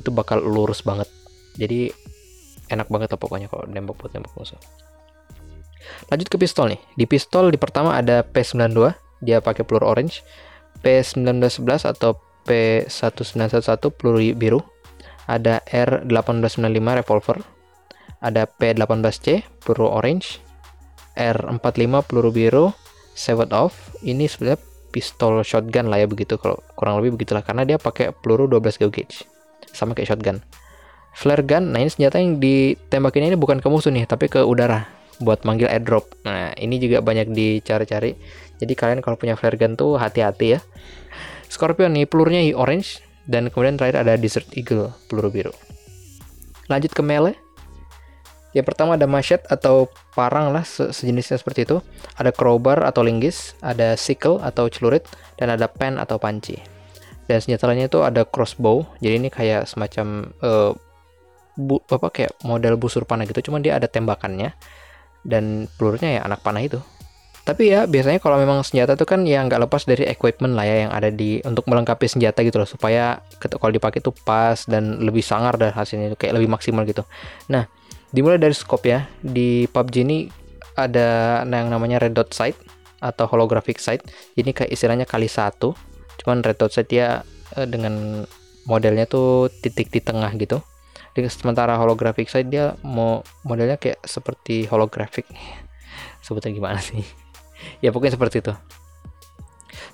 itu 0.00 0.08
bakal 0.08 0.40
lurus 0.40 0.80
banget. 0.80 1.06
Jadi 1.60 1.92
enak 2.72 2.88
banget 2.88 3.12
lah 3.12 3.20
pokoknya 3.20 3.52
kalau 3.52 3.68
nembak 3.68 4.00
buat 4.00 4.14
nembak 4.16 4.32
musuh. 4.38 4.56
Lanjut 6.08 6.28
ke 6.32 6.36
pistol 6.40 6.72
nih. 6.72 6.80
Di 6.96 7.04
pistol 7.04 7.52
di 7.52 7.58
pertama 7.60 7.98
ada 7.98 8.24
P92 8.24 8.96
dia 9.20 9.42
pakai 9.44 9.66
peluru 9.68 9.90
orange. 9.90 10.24
P1911 10.78 11.90
atau 11.90 12.16
P1911 12.46 13.92
peluru 13.92 14.22
biru. 14.32 14.60
Ada 15.28 15.60
R1895 15.68 17.04
revolver, 17.04 17.36
ada 18.24 18.48
P18C 18.48 19.44
peluru 19.60 19.92
orange, 19.92 20.40
R45 21.20 22.08
peluru 22.08 22.30
biru, 22.32 22.66
Sewed 23.18 23.50
Off. 23.50 23.98
Ini 24.06 24.30
sebenarnya 24.30 24.62
pistol 24.94 25.42
shotgun 25.42 25.90
lah 25.90 25.98
ya 26.00 26.06
begitu 26.06 26.38
kalau 26.38 26.62
kurang 26.78 27.02
lebih 27.02 27.18
begitulah 27.18 27.42
karena 27.42 27.66
dia 27.66 27.76
pakai 27.76 28.14
peluru 28.14 28.46
12 28.46 28.78
gauge 28.78 29.26
sama 29.74 29.98
kayak 29.98 30.14
shotgun. 30.14 30.38
Flare 31.18 31.42
gun, 31.42 31.74
nah 31.74 31.82
ini 31.82 31.90
senjata 31.90 32.22
yang 32.22 32.38
ditembakin 32.38 33.26
ini 33.26 33.34
bukan 33.34 33.58
ke 33.58 33.66
musuh 33.66 33.90
nih, 33.90 34.06
tapi 34.06 34.30
ke 34.30 34.38
udara 34.38 34.86
buat 35.18 35.42
manggil 35.42 35.66
airdrop. 35.66 36.06
Nah, 36.22 36.54
ini 36.54 36.78
juga 36.78 37.02
banyak 37.02 37.34
dicari-cari. 37.34 38.14
Jadi 38.62 38.72
kalian 38.78 39.02
kalau 39.02 39.18
punya 39.18 39.34
flare 39.34 39.58
gun 39.58 39.74
tuh 39.74 39.98
hati-hati 39.98 40.54
ya. 40.54 40.60
Scorpion 41.50 41.90
nih 41.90 42.06
pelurunya 42.06 42.46
orange, 42.54 43.02
dan 43.26 43.50
kemudian 43.50 43.74
terakhir 43.74 44.06
ada 44.06 44.14
Desert 44.14 44.46
Eagle, 44.54 44.94
peluru 45.10 45.30
biru. 45.34 45.52
Lanjut 46.70 46.94
ke 46.94 47.02
melee. 47.02 47.34
Ya 48.56 48.64
pertama 48.64 48.96
ada 48.96 49.04
machete 49.04 49.44
atau 49.52 49.92
parang 50.16 50.50
lah 50.56 50.64
se 50.64 50.88
sejenisnya 50.90 51.36
seperti 51.36 51.68
itu. 51.68 51.84
Ada 52.16 52.32
crowbar 52.32 52.80
atau 52.88 53.04
linggis, 53.04 53.52
ada 53.60 53.92
sickle 53.94 54.40
atau 54.40 54.72
celurit, 54.72 55.04
dan 55.36 55.52
ada 55.52 55.68
pen 55.68 56.00
atau 56.00 56.16
panci. 56.16 56.56
Dan 57.28 57.44
senjata 57.44 57.68
lainnya 57.68 57.92
itu 57.92 58.00
ada 58.00 58.24
crossbow. 58.24 58.88
Jadi 59.04 59.14
ini 59.20 59.28
kayak 59.28 59.68
semacam 59.68 60.32
uh, 60.40 60.72
bu 61.58 61.82
apa 61.92 62.08
kayak 62.08 62.32
model 62.46 62.80
busur 62.80 63.04
panah 63.04 63.28
gitu, 63.28 63.52
cuman 63.52 63.60
dia 63.60 63.76
ada 63.76 63.84
tembakannya 63.84 64.56
dan 65.28 65.68
pelurunya 65.76 66.18
ya 66.18 66.20
anak 66.24 66.40
panah 66.40 66.64
itu. 66.64 66.80
Tapi 67.48 67.72
ya 67.72 67.88
biasanya 67.88 68.20
kalau 68.20 68.36
memang 68.36 68.60
senjata 68.60 68.92
itu 68.92 69.08
kan 69.08 69.24
ya 69.24 69.40
nggak 69.40 69.64
lepas 69.64 69.88
dari 69.88 70.04
equipment 70.04 70.52
lah 70.52 70.68
ya 70.68 70.84
yang 70.84 70.92
ada 70.92 71.08
di 71.08 71.40
untuk 71.48 71.64
melengkapi 71.64 72.04
senjata 72.04 72.44
gitu 72.44 72.60
loh 72.60 72.68
supaya 72.68 73.24
kalau 73.40 73.72
dipakai 73.72 74.04
itu 74.04 74.12
pas 74.12 74.68
dan 74.68 75.00
lebih 75.00 75.24
sangar 75.24 75.56
dan 75.56 75.72
hasilnya 75.72 76.12
itu 76.12 76.16
kayak 76.20 76.36
lebih 76.36 76.52
maksimal 76.52 76.84
gitu. 76.84 77.08
Nah 77.48 77.64
dimulai 78.14 78.40
dari 78.40 78.54
scope 78.56 78.88
ya 78.88 79.04
di 79.20 79.68
PUBG 79.68 79.94
ini 80.04 80.18
ada 80.78 81.42
yang 81.44 81.68
namanya 81.68 81.98
red 81.98 82.14
dot 82.14 82.30
sight 82.32 82.56
atau 82.98 83.26
holographic 83.30 83.78
sight. 83.82 84.02
Ini 84.38 84.50
kayak 84.54 84.70
istilahnya 84.70 85.06
kali 85.06 85.26
satu. 85.26 85.74
Cuman 86.22 86.42
red 86.42 86.58
dot 86.58 86.70
sight 86.74 86.90
ya 86.90 87.22
eh, 87.58 87.66
dengan 87.68 88.24
modelnya 88.68 89.08
tuh 89.08 89.52
titik 89.62 89.90
di 89.90 90.00
tengah 90.00 90.30
gitu. 90.38 90.62
Dengan 91.12 91.30
sementara 91.34 91.74
holographic 91.76 92.30
sight 92.30 92.46
dia 92.48 92.78
mau 92.86 93.26
modelnya 93.42 93.76
kayak 93.76 94.02
seperti 94.06 94.70
holographic. 94.70 95.26
Sebutnya 96.22 96.54
gimana 96.54 96.78
sih? 96.78 97.02
ya 97.84 97.90
pokoknya 97.90 98.14
seperti 98.18 98.42
itu 98.42 98.54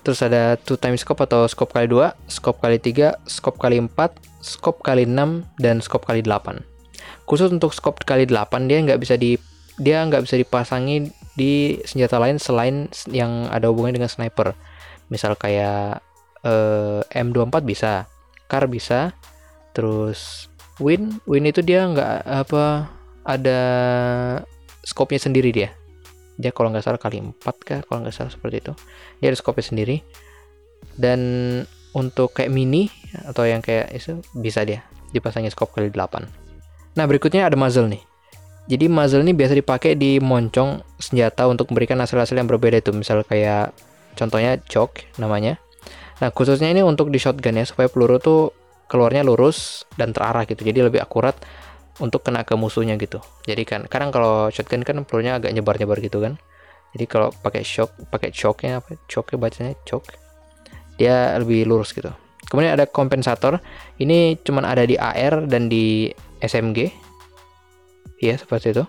terus 0.05 0.21
ada 0.21 0.53
two 0.61 0.77
times 0.77 1.01
scope 1.01 1.25
atau 1.25 1.49
scope 1.49 1.73
kali 1.73 1.89
2 1.89 2.29
scope 2.29 2.61
kali 2.61 2.77
3 2.77 3.25
scope 3.25 3.57
kali 3.57 3.81
4 3.81 3.89
scope 4.37 4.85
kali 4.85 5.09
6 5.09 5.41
dan 5.57 5.81
scope 5.81 6.05
kali 6.05 6.21
8 6.21 6.74
khusus 7.25 7.49
untuk 7.49 7.73
scope 7.73 8.05
kali 8.05 8.29
8 8.29 8.69
dia 8.69 8.77
nggak 8.85 9.01
bisa 9.01 9.17
di 9.17 9.37
dia 9.75 10.05
nggak 10.07 10.23
bisa 10.23 10.39
dipasangi 10.39 11.11
di 11.35 11.83
senjata 11.83 12.15
lain 12.15 12.39
selain 12.39 12.87
yang 13.11 13.51
ada 13.51 13.67
hubungannya 13.67 13.99
dengan 13.99 14.11
sniper. 14.11 14.55
Misal 15.11 15.35
kayak 15.35 15.99
eh, 16.47 17.01
M24 17.11 17.55
bisa 17.65 18.07
car 18.47 18.69
bisa 18.71 19.11
terus 19.75 20.47
win 20.79 21.19
win 21.27 21.49
itu 21.49 21.59
dia 21.59 21.83
nggak 21.89 22.23
apa 22.23 22.87
ada 23.27 23.59
scope-nya 24.85 25.19
sendiri 25.19 25.51
dia. 25.51 25.69
Dia 26.39 26.55
kalau 26.55 26.71
nggak 26.71 26.85
salah 26.85 27.01
kali 27.01 27.19
4 27.19 27.41
kah 27.43 27.81
kalau 27.83 28.05
nggak 28.05 28.15
salah 28.15 28.31
seperti 28.31 28.63
itu. 28.63 28.73
Dia 29.19 29.33
ada 29.33 29.37
scope 29.39 29.59
sendiri. 29.59 29.99
Dan 30.95 31.19
untuk 31.97 32.31
kayak 32.37 32.53
mini 32.53 32.87
atau 33.27 33.43
yang 33.47 33.59
kayak 33.59 33.91
itu 33.91 34.21
bisa 34.35 34.63
dia 34.63 34.85
dipasangin 35.11 35.51
scope 35.51 35.71
kali 35.71 35.89
8 35.89 36.44
nah 36.95 37.05
berikutnya 37.05 37.47
ada 37.47 37.59
muzzle 37.59 37.91
nih 37.91 38.03
jadi 38.65 38.89
muzzle 38.89 39.21
ini 39.21 39.35
biasa 39.37 39.53
dipakai 39.53 39.93
di 39.93 40.17
moncong 40.17 40.81
senjata 40.97 41.45
untuk 41.45 41.69
memberikan 41.69 42.01
hasil-hasil 42.01 42.33
yang 42.33 42.49
berbeda 42.49 42.81
itu 42.81 42.95
misal 42.95 43.21
kayak 43.27 43.75
contohnya 44.17 44.57
choke 44.65 45.05
namanya 45.19 45.59
nah 46.23 46.31
khususnya 46.31 46.71
ini 46.71 46.81
untuk 46.81 47.11
di 47.11 47.19
shotgun 47.19 47.59
ya 47.59 47.67
supaya 47.67 47.91
peluru 47.91 48.17
tuh 48.17 48.41
keluarnya 48.87 49.27
lurus 49.27 49.83
dan 49.99 50.15
terarah 50.15 50.47
gitu 50.47 50.63
jadi 50.63 50.87
lebih 50.87 51.03
akurat 51.03 51.35
untuk 51.99 52.27
kena 52.27 52.43
ke 52.43 52.55
musuhnya 52.59 52.99
gitu. 52.99 53.23
Jadi 53.47 53.63
kan 53.63 53.81
kadang 53.87 54.11
kalau 54.11 54.51
shotgun 54.51 54.83
kan 54.83 54.99
pelurunya 55.07 55.39
agak 55.39 55.55
nyebar-nyebar 55.55 55.99
gitu 56.03 56.19
kan. 56.19 56.35
Jadi 56.95 57.05
kalau 57.11 57.31
pakai 57.31 57.63
shock, 57.63 57.91
pakai 58.07 58.31
shocknya 58.31 58.79
apa? 58.79 58.95
Shocknya 59.07 59.37
bacanya 59.39 59.73
shock. 59.83 60.03
Dia 60.95 61.35
lebih 61.39 61.67
lurus 61.67 61.91
gitu. 61.91 62.11
Kemudian 62.47 62.75
ada 62.75 62.87
kompensator. 62.87 63.59
Ini 63.99 64.39
cuman 64.43 64.63
ada 64.63 64.83
di 64.87 64.95
AR 64.95 65.43
dan 65.47 65.67
di 65.67 66.11
SMG. 66.45 66.93
Ya, 68.21 68.37
seperti 68.37 68.77
itu. 68.77 68.85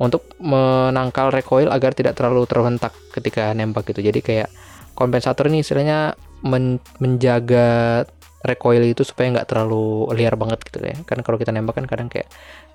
Untuk 0.00 0.24
menangkal 0.40 1.30
recoil 1.30 1.68
agar 1.68 1.92
tidak 1.92 2.16
terlalu 2.16 2.48
terhentak 2.48 2.92
ketika 3.12 3.52
nembak 3.52 3.88
gitu. 3.88 4.00
Jadi 4.00 4.20
kayak 4.24 4.48
kompensator 4.96 5.48
ini 5.48 5.64
istilahnya 5.64 6.18
men 6.44 6.80
menjaga 7.00 8.04
recoil 8.40 8.80
itu 8.84 9.04
supaya 9.04 9.28
nggak 9.36 9.48
terlalu 9.48 10.08
liar 10.16 10.32
banget 10.36 10.64
gitu 10.64 10.80
ya 10.80 10.96
kan 11.04 11.20
kalau 11.20 11.36
kita 11.36 11.52
nembak 11.52 11.76
kan 11.76 11.84
kadang 11.84 12.08
kayak 12.08 12.28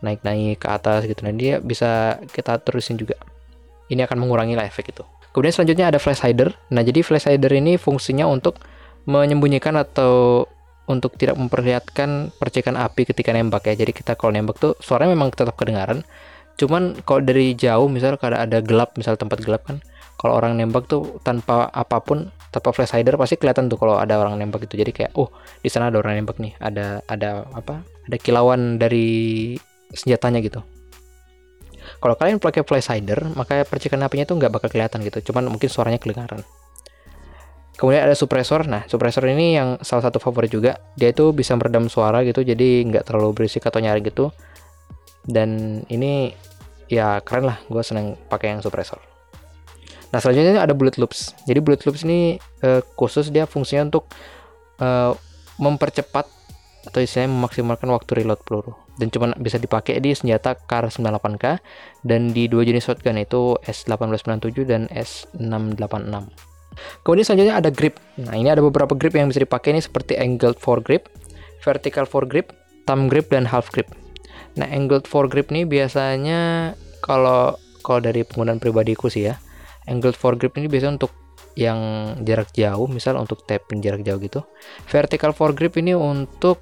naik-naik 0.05 0.61
ke 0.61 0.67
atas 0.69 1.09
gitu 1.09 1.25
nah 1.25 1.33
dia 1.33 1.57
bisa 1.57 2.21
kita 2.29 2.61
terusin 2.61 3.01
juga 3.01 3.17
ini 3.89 4.05
akan 4.05 4.21
mengurangi 4.21 4.53
lah 4.53 4.69
efek 4.69 4.93
itu 4.93 5.01
kemudian 5.33 5.53
selanjutnya 5.53 5.89
ada 5.89 5.97
flash 5.97 6.21
hider 6.21 6.53
nah 6.69 6.85
jadi 6.85 7.01
flash 7.01 7.25
hider 7.25 7.49
ini 7.49 7.81
fungsinya 7.81 8.29
untuk 8.29 8.61
menyembunyikan 9.09 9.73
atau 9.77 10.45
untuk 10.85 11.17
tidak 11.17 11.37
memperlihatkan 11.37 12.33
percikan 12.37 12.77
api 12.77 13.09
ketika 13.09 13.33
nembak 13.33 13.65
ya. 13.69 13.73
Jadi 13.77 13.91
kita 13.93 14.13
kalau 14.17 14.33
nembak 14.33 14.57
tuh 14.61 14.73
suaranya 14.81 15.17
memang 15.17 15.33
tetap 15.33 15.57
kedengaran. 15.57 16.05
Cuman 16.55 16.95
kalau 17.03 17.21
dari 17.25 17.57
jauh 17.57 17.91
misal 17.91 18.15
kalau 18.15 18.39
ada 18.39 18.63
gelap 18.63 18.95
misal 18.95 19.19
tempat 19.19 19.43
gelap 19.43 19.67
kan 19.67 19.83
kalau 20.15 20.39
orang 20.39 20.55
nembak 20.55 20.87
tuh 20.87 21.19
tanpa 21.27 21.67
apa 21.67 21.99
pun 21.99 22.31
tanpa 22.55 22.71
flash 22.71 22.95
hider 22.95 23.19
pasti 23.19 23.35
kelihatan 23.35 23.67
tuh 23.67 23.75
kalau 23.75 23.99
ada 23.99 24.15
orang 24.15 24.39
nembak 24.39 24.63
itu 24.63 24.79
jadi 24.79 24.91
kayak 24.95 25.11
oh 25.19 25.27
di 25.59 25.67
sana 25.67 25.91
ada 25.91 25.99
orang 25.99 26.23
nembak 26.23 26.39
nih 26.39 26.55
ada 26.63 27.03
ada 27.11 27.43
apa 27.51 27.83
ada 28.07 28.17
kilauan 28.17 28.79
dari 28.79 29.53
senjatanya 29.91 30.39
gitu. 30.39 30.63
Kalau 31.99 32.15
kalian 32.15 32.39
pakai 32.39 32.63
flash 32.63 32.87
hider 32.87 33.19
maka 33.35 33.67
percikan 33.67 33.99
apinya 34.07 34.23
tuh 34.23 34.39
nggak 34.39 34.51
bakal 34.55 34.71
kelihatan 34.71 35.03
gitu. 35.03 35.31
Cuman 35.31 35.51
mungkin 35.51 35.67
suaranya 35.67 35.99
kedengaran 35.99 36.39
kemudian 37.75 38.07
ada 38.07 38.15
suppressor 38.15 38.67
nah 38.67 38.87
suppressor 38.87 39.27
ini 39.27 39.59
yang 39.59 39.79
salah 39.83 40.07
satu 40.07 40.19
favorit 40.19 40.51
juga. 40.51 40.79
Dia 40.95 41.11
itu 41.11 41.31
bisa 41.35 41.55
meredam 41.59 41.91
suara 41.91 42.23
gitu 42.23 42.41
jadi 42.41 42.83
nggak 42.87 43.11
terlalu 43.11 43.35
berisik 43.35 43.67
atau 43.67 43.83
nyaring 43.83 44.05
gitu. 44.07 44.31
Dan 45.25 45.81
ini 45.91 46.31
ya 46.87 47.19
keren 47.21 47.49
lah. 47.49 47.57
Gue 47.67 47.81
seneng 47.81 48.15
pakai 48.29 48.55
yang 48.55 48.61
suppressor 48.61 49.15
Nah 50.15 50.23
selanjutnya 50.23 50.63
ada 50.63 50.71
bullet 50.71 50.95
loops. 50.95 51.35
Jadi 51.43 51.59
bullet 51.59 51.83
loops 51.83 52.07
ini 52.07 52.39
uh, 52.63 52.79
khusus 52.95 53.27
dia 53.35 53.43
fungsinya 53.43 53.91
untuk 53.91 54.07
uh, 54.79 55.11
mempercepat 55.59 56.23
atau 56.87 56.99
istilahnya 57.03 57.35
memaksimalkan 57.35 57.91
waktu 57.91 58.23
reload 58.23 58.39
peluru. 58.47 58.79
Dan 58.95 59.11
cuma 59.11 59.35
bisa 59.35 59.59
dipakai 59.59 59.99
di 59.99 60.15
senjata 60.15 60.55
Kar 60.55 60.87
98K 60.87 61.59
dan 62.07 62.31
di 62.31 62.47
dua 62.47 62.63
jenis 62.63 62.87
shotgun 62.87 63.19
itu 63.19 63.59
S1897 63.67 64.55
dan 64.63 64.87
S686. 64.87 66.54
Kemudian 67.03 67.25
selanjutnya 67.25 67.55
ada 67.59 67.69
grip. 67.71 67.97
Nah, 68.19 68.35
ini 68.35 68.51
ada 68.51 68.61
beberapa 68.61 68.93
grip 68.93 69.15
yang 69.15 69.31
bisa 69.31 69.41
dipakai 69.43 69.75
ini 69.75 69.81
seperti 69.81 70.19
angled 70.19 70.59
foregrip, 70.59 71.07
vertical 71.63 72.05
foregrip, 72.07 72.51
thumb 72.83 73.07
grip 73.07 73.31
dan 73.31 73.47
half 73.47 73.71
grip. 73.71 73.89
Nah, 74.55 74.67
angled 74.67 75.07
foregrip 75.07 75.51
ini 75.51 75.63
biasanya 75.67 76.73
kalau 77.03 77.55
kalau 77.85 78.01
dari 78.01 78.25
penggunaan 78.25 78.57
pribadiku 78.57 79.07
sih 79.07 79.29
ya, 79.29 79.37
angled 79.85 80.17
foregrip 80.17 80.57
ini 80.57 80.65
biasanya 80.65 80.97
untuk 81.01 81.13
yang 81.55 81.79
jarak 82.27 82.51
jauh 82.51 82.85
misal 82.91 83.15
untuk 83.15 83.47
tapping 83.47 83.79
jarak 83.79 84.03
jauh 84.03 84.19
gitu 84.19 84.43
vertical 84.91 85.31
foregrip 85.31 85.79
ini 85.79 85.95
untuk 85.95 86.59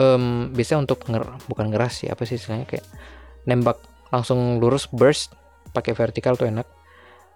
um, 0.00 0.48
bisa 0.50 0.80
untuk 0.80 1.04
nger 1.04 1.44
bukan 1.46 1.68
ngeras 1.68 2.02
sih 2.02 2.08
apa 2.08 2.24
sih 2.24 2.40
istilahnya 2.40 2.64
kayak 2.64 2.86
nembak 3.44 3.76
langsung 4.08 4.56
lurus 4.64 4.88
burst 4.88 5.36
pakai 5.76 5.92
vertical 5.92 6.40
tuh 6.40 6.48
enak 6.48 6.64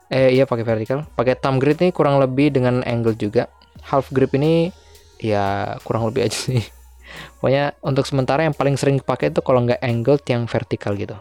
eh 0.08 0.32
iya 0.32 0.44
pakai 0.48 0.64
vertical 0.64 1.04
pakai 1.16 1.36
thumb 1.36 1.60
grip 1.60 1.80
ini 1.84 1.92
kurang 1.92 2.20
lebih 2.20 2.52
dengan 2.52 2.80
angle 2.84 3.16
juga 3.16 3.52
half 3.84 4.08
grip 4.12 4.32
ini 4.36 4.72
ya 5.20 5.76
kurang 5.84 6.08
lebih 6.08 6.28
aja 6.28 6.38
sih 6.38 6.64
pokoknya 7.40 7.76
untuk 7.84 8.04
sementara 8.08 8.44
yang 8.44 8.56
paling 8.56 8.76
sering 8.80 9.00
dipakai 9.00 9.32
itu 9.32 9.44
kalau 9.44 9.64
nggak 9.64 9.80
angled 9.84 10.24
yang 10.28 10.48
vertical 10.48 10.96
gitu 10.96 11.16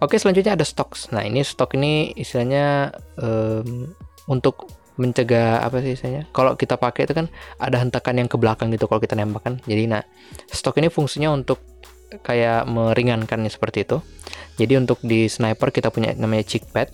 Oke, 0.00 0.16
selanjutnya 0.16 0.56
ada 0.56 0.64
stocks. 0.64 1.12
Nah, 1.12 1.28
ini 1.28 1.44
stok 1.44 1.76
ini 1.76 2.16
istilahnya 2.16 2.88
um, 3.20 3.92
untuk 4.32 4.64
mencegah 4.96 5.60
apa 5.60 5.84
sih 5.84 5.92
istilahnya? 5.92 6.24
Kalau 6.32 6.56
kita 6.56 6.80
pakai 6.80 7.04
itu 7.04 7.12
kan 7.12 7.28
ada 7.60 7.76
hentakan 7.76 8.24
yang 8.24 8.28
ke 8.32 8.40
belakang 8.40 8.72
gitu 8.72 8.88
kalau 8.88 8.96
kita 8.96 9.12
nembak 9.12 9.44
kan. 9.44 9.54
Jadi 9.68 9.92
nah, 9.92 10.00
stok 10.48 10.80
ini 10.80 10.88
fungsinya 10.88 11.28
untuk 11.28 11.60
kayak 12.24 12.64
meringankan 12.64 13.44
seperti 13.52 13.84
itu. 13.84 14.00
Jadi 14.56 14.80
untuk 14.80 15.04
di 15.04 15.28
sniper 15.28 15.68
kita 15.68 15.92
punya 15.92 16.16
namanya 16.16 16.48
cheek 16.48 16.72
pad. 16.72 16.88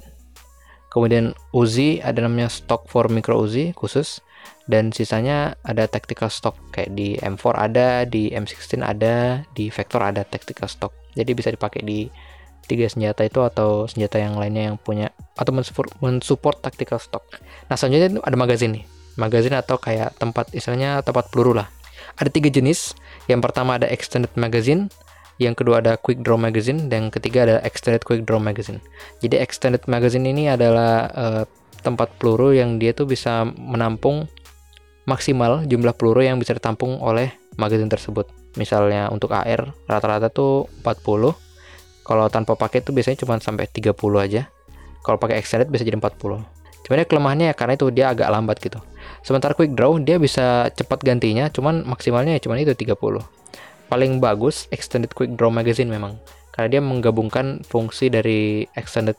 Kemudian 0.96 1.36
Uzi 1.52 2.00
ada 2.00 2.24
namanya 2.24 2.48
stock 2.48 2.88
for 2.88 3.12
micro 3.12 3.36
Uzi 3.36 3.76
khusus 3.76 4.24
dan 4.64 4.96
sisanya 4.96 5.52
ada 5.60 5.84
tactical 5.84 6.32
stock 6.32 6.56
kayak 6.72 6.96
di 6.96 7.20
M4 7.20 7.44
ada, 7.52 8.08
di 8.08 8.32
M16 8.32 8.80
ada, 8.80 9.44
di 9.52 9.68
Vector 9.68 10.00
ada 10.00 10.24
tactical 10.24 10.64
stock. 10.72 10.96
Jadi 11.12 11.36
bisa 11.36 11.52
dipakai 11.52 11.84
di 11.84 12.08
tiga 12.64 12.88
senjata 12.88 13.28
itu 13.28 13.44
atau 13.44 13.84
senjata 13.84 14.16
yang 14.24 14.40
lainnya 14.40 14.72
yang 14.72 14.80
punya 14.80 15.12
atau 15.36 15.52
mensupport, 15.52 15.92
mensupport 16.00 16.64
tactical 16.64 16.96
stock. 16.96 17.28
Nah 17.68 17.76
selanjutnya 17.76 18.16
ada 18.24 18.36
magazin 18.40 18.80
nih, 18.80 18.88
magazin 19.20 19.52
atau 19.52 19.76
kayak 19.76 20.16
tempat 20.16 20.48
istilahnya 20.56 21.04
tempat 21.04 21.28
peluru 21.28 21.60
lah. 21.60 21.68
Ada 22.16 22.32
tiga 22.32 22.48
jenis. 22.48 22.96
Yang 23.28 23.40
pertama 23.44 23.76
ada 23.76 23.84
extended 23.84 24.32
magazine, 24.32 24.88
yang 25.36 25.52
kedua 25.52 25.84
ada 25.84 26.00
quick 26.00 26.24
draw 26.24 26.40
magazine, 26.40 26.88
dan 26.88 27.08
yang 27.08 27.12
ketiga 27.12 27.44
ada 27.44 27.56
extended 27.64 28.02
quick 28.04 28.24
draw 28.24 28.40
magazine. 28.40 28.80
Jadi 29.20 29.36
extended 29.36 29.84
magazine 29.84 30.24
ini 30.24 30.48
adalah 30.48 31.10
uh, 31.12 31.42
tempat 31.84 32.10
peluru 32.16 32.56
yang 32.56 32.80
dia 32.80 32.96
tuh 32.96 33.06
bisa 33.06 33.44
menampung 33.54 34.26
maksimal 35.06 35.62
jumlah 35.68 35.94
peluru 35.94 36.26
yang 36.26 36.40
bisa 36.42 36.56
ditampung 36.56 36.98
oleh 36.98 37.30
magazine 37.60 37.88
tersebut. 37.88 38.26
Misalnya 38.56 39.12
untuk 39.12 39.30
AR 39.36 39.70
rata-rata 39.86 40.32
tuh 40.32 40.66
40 40.82 41.36
kalau 42.06 42.30
tanpa 42.30 42.54
paket 42.54 42.86
itu 42.86 42.94
biasanya 42.94 43.18
cuma 43.26 43.34
sampai 43.42 43.66
30 43.66 43.92
aja. 44.18 44.46
Kalau 45.02 45.18
pakai 45.18 45.38
extended 45.38 45.70
bisa 45.70 45.86
jadi 45.86 45.98
40. 45.98 46.42
Cuman 46.86 47.02
ya 47.02 47.06
kelemahannya 47.06 47.46
ya 47.50 47.54
karena 47.58 47.74
itu 47.74 47.86
dia 47.90 48.14
agak 48.14 48.30
lambat 48.30 48.62
gitu. 48.62 48.78
Sementara 49.26 49.58
quick 49.58 49.74
draw 49.74 49.98
dia 49.98 50.22
bisa 50.22 50.70
cepat 50.70 51.02
gantinya, 51.02 51.50
cuman 51.50 51.82
maksimalnya 51.82 52.38
ya 52.38 52.40
cuman 52.46 52.62
itu 52.62 52.78
30. 52.78 52.94
Paling 53.86 54.18
bagus 54.18 54.66
extended 54.74 55.14
quick 55.14 55.34
draw 55.38 55.50
magazine 55.52 55.90
memang. 55.90 56.18
Karena 56.50 56.78
dia 56.78 56.82
menggabungkan 56.82 57.62
fungsi 57.68 58.08
dari 58.08 58.64
extended 58.74 59.14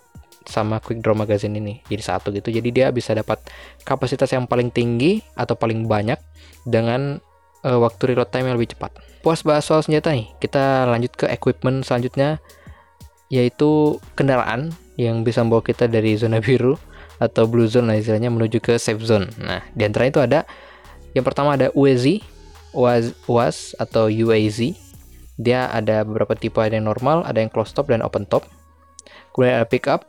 sama 0.48 0.80
quick 0.80 1.04
draw 1.04 1.12
magazine 1.12 1.60
ini 1.60 1.84
jadi 1.92 2.16
satu 2.16 2.32
gitu 2.32 2.56
jadi 2.56 2.70
dia 2.72 2.88
bisa 2.96 3.12
dapat 3.12 3.36
kapasitas 3.84 4.32
yang 4.32 4.48
paling 4.48 4.72
tinggi 4.72 5.20
atau 5.36 5.60
paling 5.60 5.92
banyak 5.92 6.16
dengan 6.64 7.20
uh, 7.68 7.80
waktu 7.84 8.16
reload 8.16 8.32
time 8.32 8.48
yang 8.48 8.56
lebih 8.56 8.72
cepat 8.72 8.96
puas 9.20 9.44
bahas 9.44 9.68
soal 9.68 9.84
senjata 9.84 10.16
nih 10.16 10.32
kita 10.40 10.88
lanjut 10.88 11.12
ke 11.20 11.28
equipment 11.28 11.84
selanjutnya 11.84 12.40
yaitu 13.28 14.00
kendaraan 14.16 14.72
yang 14.96 15.22
bisa 15.22 15.44
membawa 15.44 15.62
kita 15.62 15.86
dari 15.92 16.16
zona 16.16 16.40
biru 16.40 16.80
atau 17.18 17.50
blue 17.50 17.68
zone 17.68 17.92
lah 17.92 17.98
istilahnya 17.98 18.30
menuju 18.30 18.62
ke 18.62 18.78
safe 18.78 19.02
zone. 19.02 19.30
Nah, 19.42 19.62
di 19.74 19.84
antara 19.86 20.10
itu 20.10 20.22
ada 20.22 20.46
yang 21.14 21.26
pertama 21.26 21.58
ada 21.58 21.74
UAZ, 21.74 22.22
UAZ, 22.74 23.16
UAZ 23.28 23.78
atau 23.78 24.10
UAZ. 24.12 24.76
Dia 25.38 25.70
ada 25.70 26.02
beberapa 26.02 26.34
tipe, 26.34 26.58
ada 26.58 26.74
yang 26.74 26.90
normal, 26.90 27.22
ada 27.24 27.40
yang 27.40 27.54
closed 27.54 27.78
top 27.78 27.94
dan 27.94 28.02
open 28.02 28.26
top. 28.26 28.48
Kemudian 29.32 29.62
ada 29.62 29.68
pickup, 29.70 30.08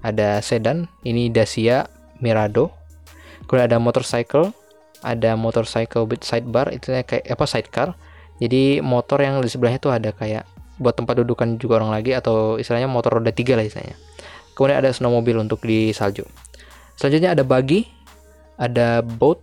ada 0.00 0.40
sedan, 0.40 0.88
ini 1.04 1.28
Dacia 1.28 1.84
Mirado. 2.24 2.72
Kemudian 3.44 3.68
ada 3.68 3.76
motorcycle, 3.76 4.56
ada 5.04 5.36
motorcycle 5.36 6.08
with 6.08 6.24
sidebar, 6.24 6.72
itu 6.72 6.96
kayak 7.04 7.28
apa 7.28 7.44
sidecar. 7.44 7.88
Jadi 8.40 8.80
motor 8.80 9.20
yang 9.20 9.38
di 9.44 9.52
sebelahnya 9.52 9.78
itu 9.78 9.92
ada 9.92 10.10
kayak 10.16 10.48
buat 10.80 10.96
tempat 10.98 11.22
dudukan 11.22 11.60
juga 11.60 11.78
orang 11.78 11.94
lagi 11.94 12.16
atau 12.16 12.58
istilahnya 12.58 12.90
motor 12.90 13.20
roda 13.20 13.30
tiga 13.30 13.54
lah 13.54 13.62
istilahnya. 13.62 13.94
Kemudian 14.56 14.80
ada 14.82 14.90
snowmobile 14.90 15.44
untuk 15.44 15.62
di 15.62 15.92
salju. 15.94 16.26
Selanjutnya 16.98 17.34
ada 17.34 17.42
buggy, 17.46 17.86
ada 18.58 19.02
boat. 19.02 19.42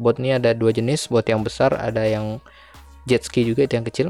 Boat 0.00 0.18
ini 0.18 0.34
ada 0.34 0.52
dua 0.52 0.74
jenis, 0.74 1.06
boat 1.06 1.26
yang 1.28 1.42
besar, 1.46 1.74
ada 1.74 2.02
yang 2.02 2.42
jet 3.06 3.22
ski 3.22 3.46
juga 3.46 3.66
itu 3.66 3.78
yang 3.78 3.86
kecil. 3.86 4.08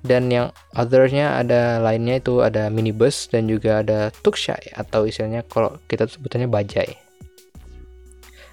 Dan 0.00 0.32
yang 0.32 0.48
othersnya 0.72 1.36
ada 1.36 1.76
lainnya 1.76 2.24
itu 2.24 2.40
ada 2.40 2.72
minibus 2.72 3.28
dan 3.28 3.44
juga 3.44 3.84
ada 3.84 4.08
tukshay 4.24 4.72
atau 4.72 5.04
istilahnya 5.04 5.44
kalau 5.44 5.76
kita 5.92 6.08
sebutannya 6.08 6.48
bajai. 6.48 6.96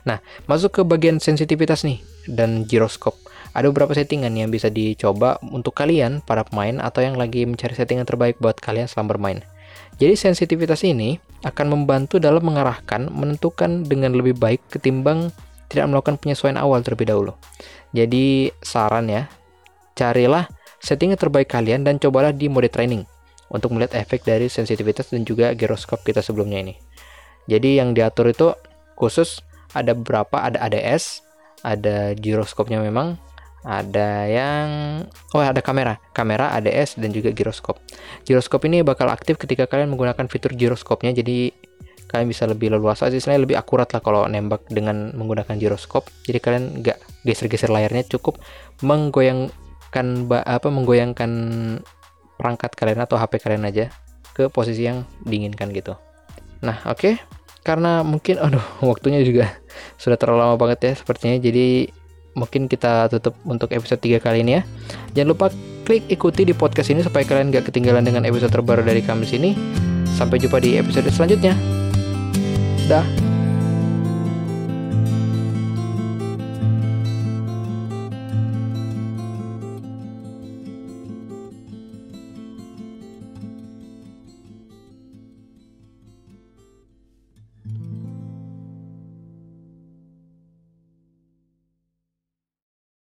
Nah, 0.04 0.24
masuk 0.48 0.80
ke 0.80 0.82
bagian 0.84 1.20
sensitivitas 1.20 1.88
nih 1.88 2.00
dan 2.32 2.64
giroskop. 2.68 3.16
Ada 3.56 3.72
beberapa 3.72 3.96
settingan 3.96 4.36
yang 4.36 4.52
bisa 4.52 4.68
dicoba 4.68 5.36
untuk 5.44 5.76
kalian, 5.76 6.24
para 6.24 6.48
pemain, 6.48 6.80
atau 6.80 7.04
yang 7.04 7.20
lagi 7.20 7.44
mencari 7.44 7.76
settingan 7.76 8.08
terbaik 8.08 8.40
buat 8.40 8.56
kalian 8.60 8.88
selama 8.88 9.16
bermain. 9.16 9.40
Jadi 9.98 10.14
sensitivitas 10.16 10.86
ini 10.88 11.18
akan 11.44 11.74
membantu 11.74 12.22
dalam 12.22 12.46
mengarahkan, 12.46 13.10
menentukan 13.12 13.84
dengan 13.84 14.14
lebih 14.14 14.38
baik 14.38 14.62
ketimbang 14.70 15.34
tidak 15.68 15.88
melakukan 15.92 16.16
penyesuaian 16.20 16.60
awal 16.60 16.80
terlebih 16.84 17.08
dahulu. 17.08 17.34
Jadi 17.92 18.52
saran 18.60 19.08
ya, 19.12 19.32
carilah 19.96 20.48
setting 20.80 21.16
terbaik 21.16 21.52
kalian 21.52 21.84
dan 21.84 22.00
cobalah 22.00 22.32
di 22.32 22.48
mode 22.48 22.72
training 22.72 23.04
untuk 23.48 23.72
melihat 23.76 23.96
efek 23.96 24.28
dari 24.28 24.52
sensitivitas 24.52 25.12
dan 25.12 25.24
juga 25.24 25.56
giroskop 25.56 26.04
kita 26.04 26.20
sebelumnya 26.20 26.64
ini. 26.64 26.76
Jadi 27.48 27.80
yang 27.80 27.96
diatur 27.96 28.32
itu 28.32 28.52
khusus 29.00 29.40
ada 29.72 29.96
beberapa, 29.96 30.44
ada 30.44 30.60
ADS, 30.68 31.24
ada 31.64 32.12
giroskopnya 32.16 32.84
memang, 32.84 33.16
ada 33.68 34.24
yang 34.32 34.68
oh 35.36 35.44
ada 35.44 35.60
kamera 35.60 36.00
kamera 36.16 36.56
ADS 36.56 36.96
dan 37.04 37.12
juga 37.12 37.36
giroskop 37.36 37.82
giroskop 38.24 38.64
ini 38.64 38.80
bakal 38.80 39.12
aktif 39.12 39.36
ketika 39.36 39.68
kalian 39.68 39.92
menggunakan 39.92 40.32
fitur 40.32 40.56
giroskopnya 40.56 41.12
jadi 41.12 41.52
kalian 42.08 42.28
bisa 42.32 42.48
lebih 42.48 42.72
leluasa 42.72 43.12
istilahnya 43.12 43.44
lebih 43.44 43.58
akurat 43.60 43.92
lah 43.92 44.00
kalau 44.00 44.24
nembak 44.26 44.64
dengan 44.72 45.12
menggunakan 45.14 45.60
giroskop. 45.60 46.08
Jadi 46.24 46.40
kalian 46.40 46.64
nggak 46.82 46.98
geser-geser 47.28 47.68
layarnya 47.68 48.08
cukup 48.08 48.40
menggoyangkan 48.80 50.08
apa 50.32 50.68
menggoyangkan 50.72 51.32
perangkat 52.40 52.72
kalian 52.80 53.04
atau 53.04 53.20
HP 53.20 53.44
kalian 53.44 53.68
aja 53.68 53.92
ke 54.32 54.48
posisi 54.48 54.88
yang 54.88 55.04
diinginkan 55.28 55.74
gitu. 55.76 56.00
Nah 56.64 56.80
oke. 56.88 57.20
Karena 57.68 58.00
mungkin 58.08 58.40
aduh 58.40 58.64
waktunya 58.92 59.20
juga 59.28 59.52
sudah 60.02 60.16
terlalu 60.16 60.40
lama 60.48 60.56
banget 60.56 60.80
ya 60.88 60.94
sepertinya. 60.96 61.36
Jadi 61.44 61.92
mungkin 62.38 62.70
kita 62.72 63.12
tutup 63.12 63.36
untuk 63.44 63.74
episode 63.76 64.00
3 64.00 64.24
kali 64.24 64.48
ini 64.48 64.52
ya. 64.56 64.64
Jangan 65.12 65.30
lupa 65.36 65.46
klik 65.84 66.08
ikuti 66.08 66.48
di 66.48 66.56
podcast 66.56 66.88
ini 66.94 67.04
supaya 67.04 67.28
kalian 67.28 67.52
gak 67.52 67.68
ketinggalan 67.68 68.06
dengan 68.06 68.24
episode 68.24 68.54
terbaru 68.54 68.86
dari 68.86 69.04
kami 69.04 69.28
sini. 69.28 69.52
Sampai 70.16 70.40
jumpa 70.40 70.58
di 70.62 70.80
episode 70.80 71.10
selanjutnya 71.14 71.87
да. 72.88 73.27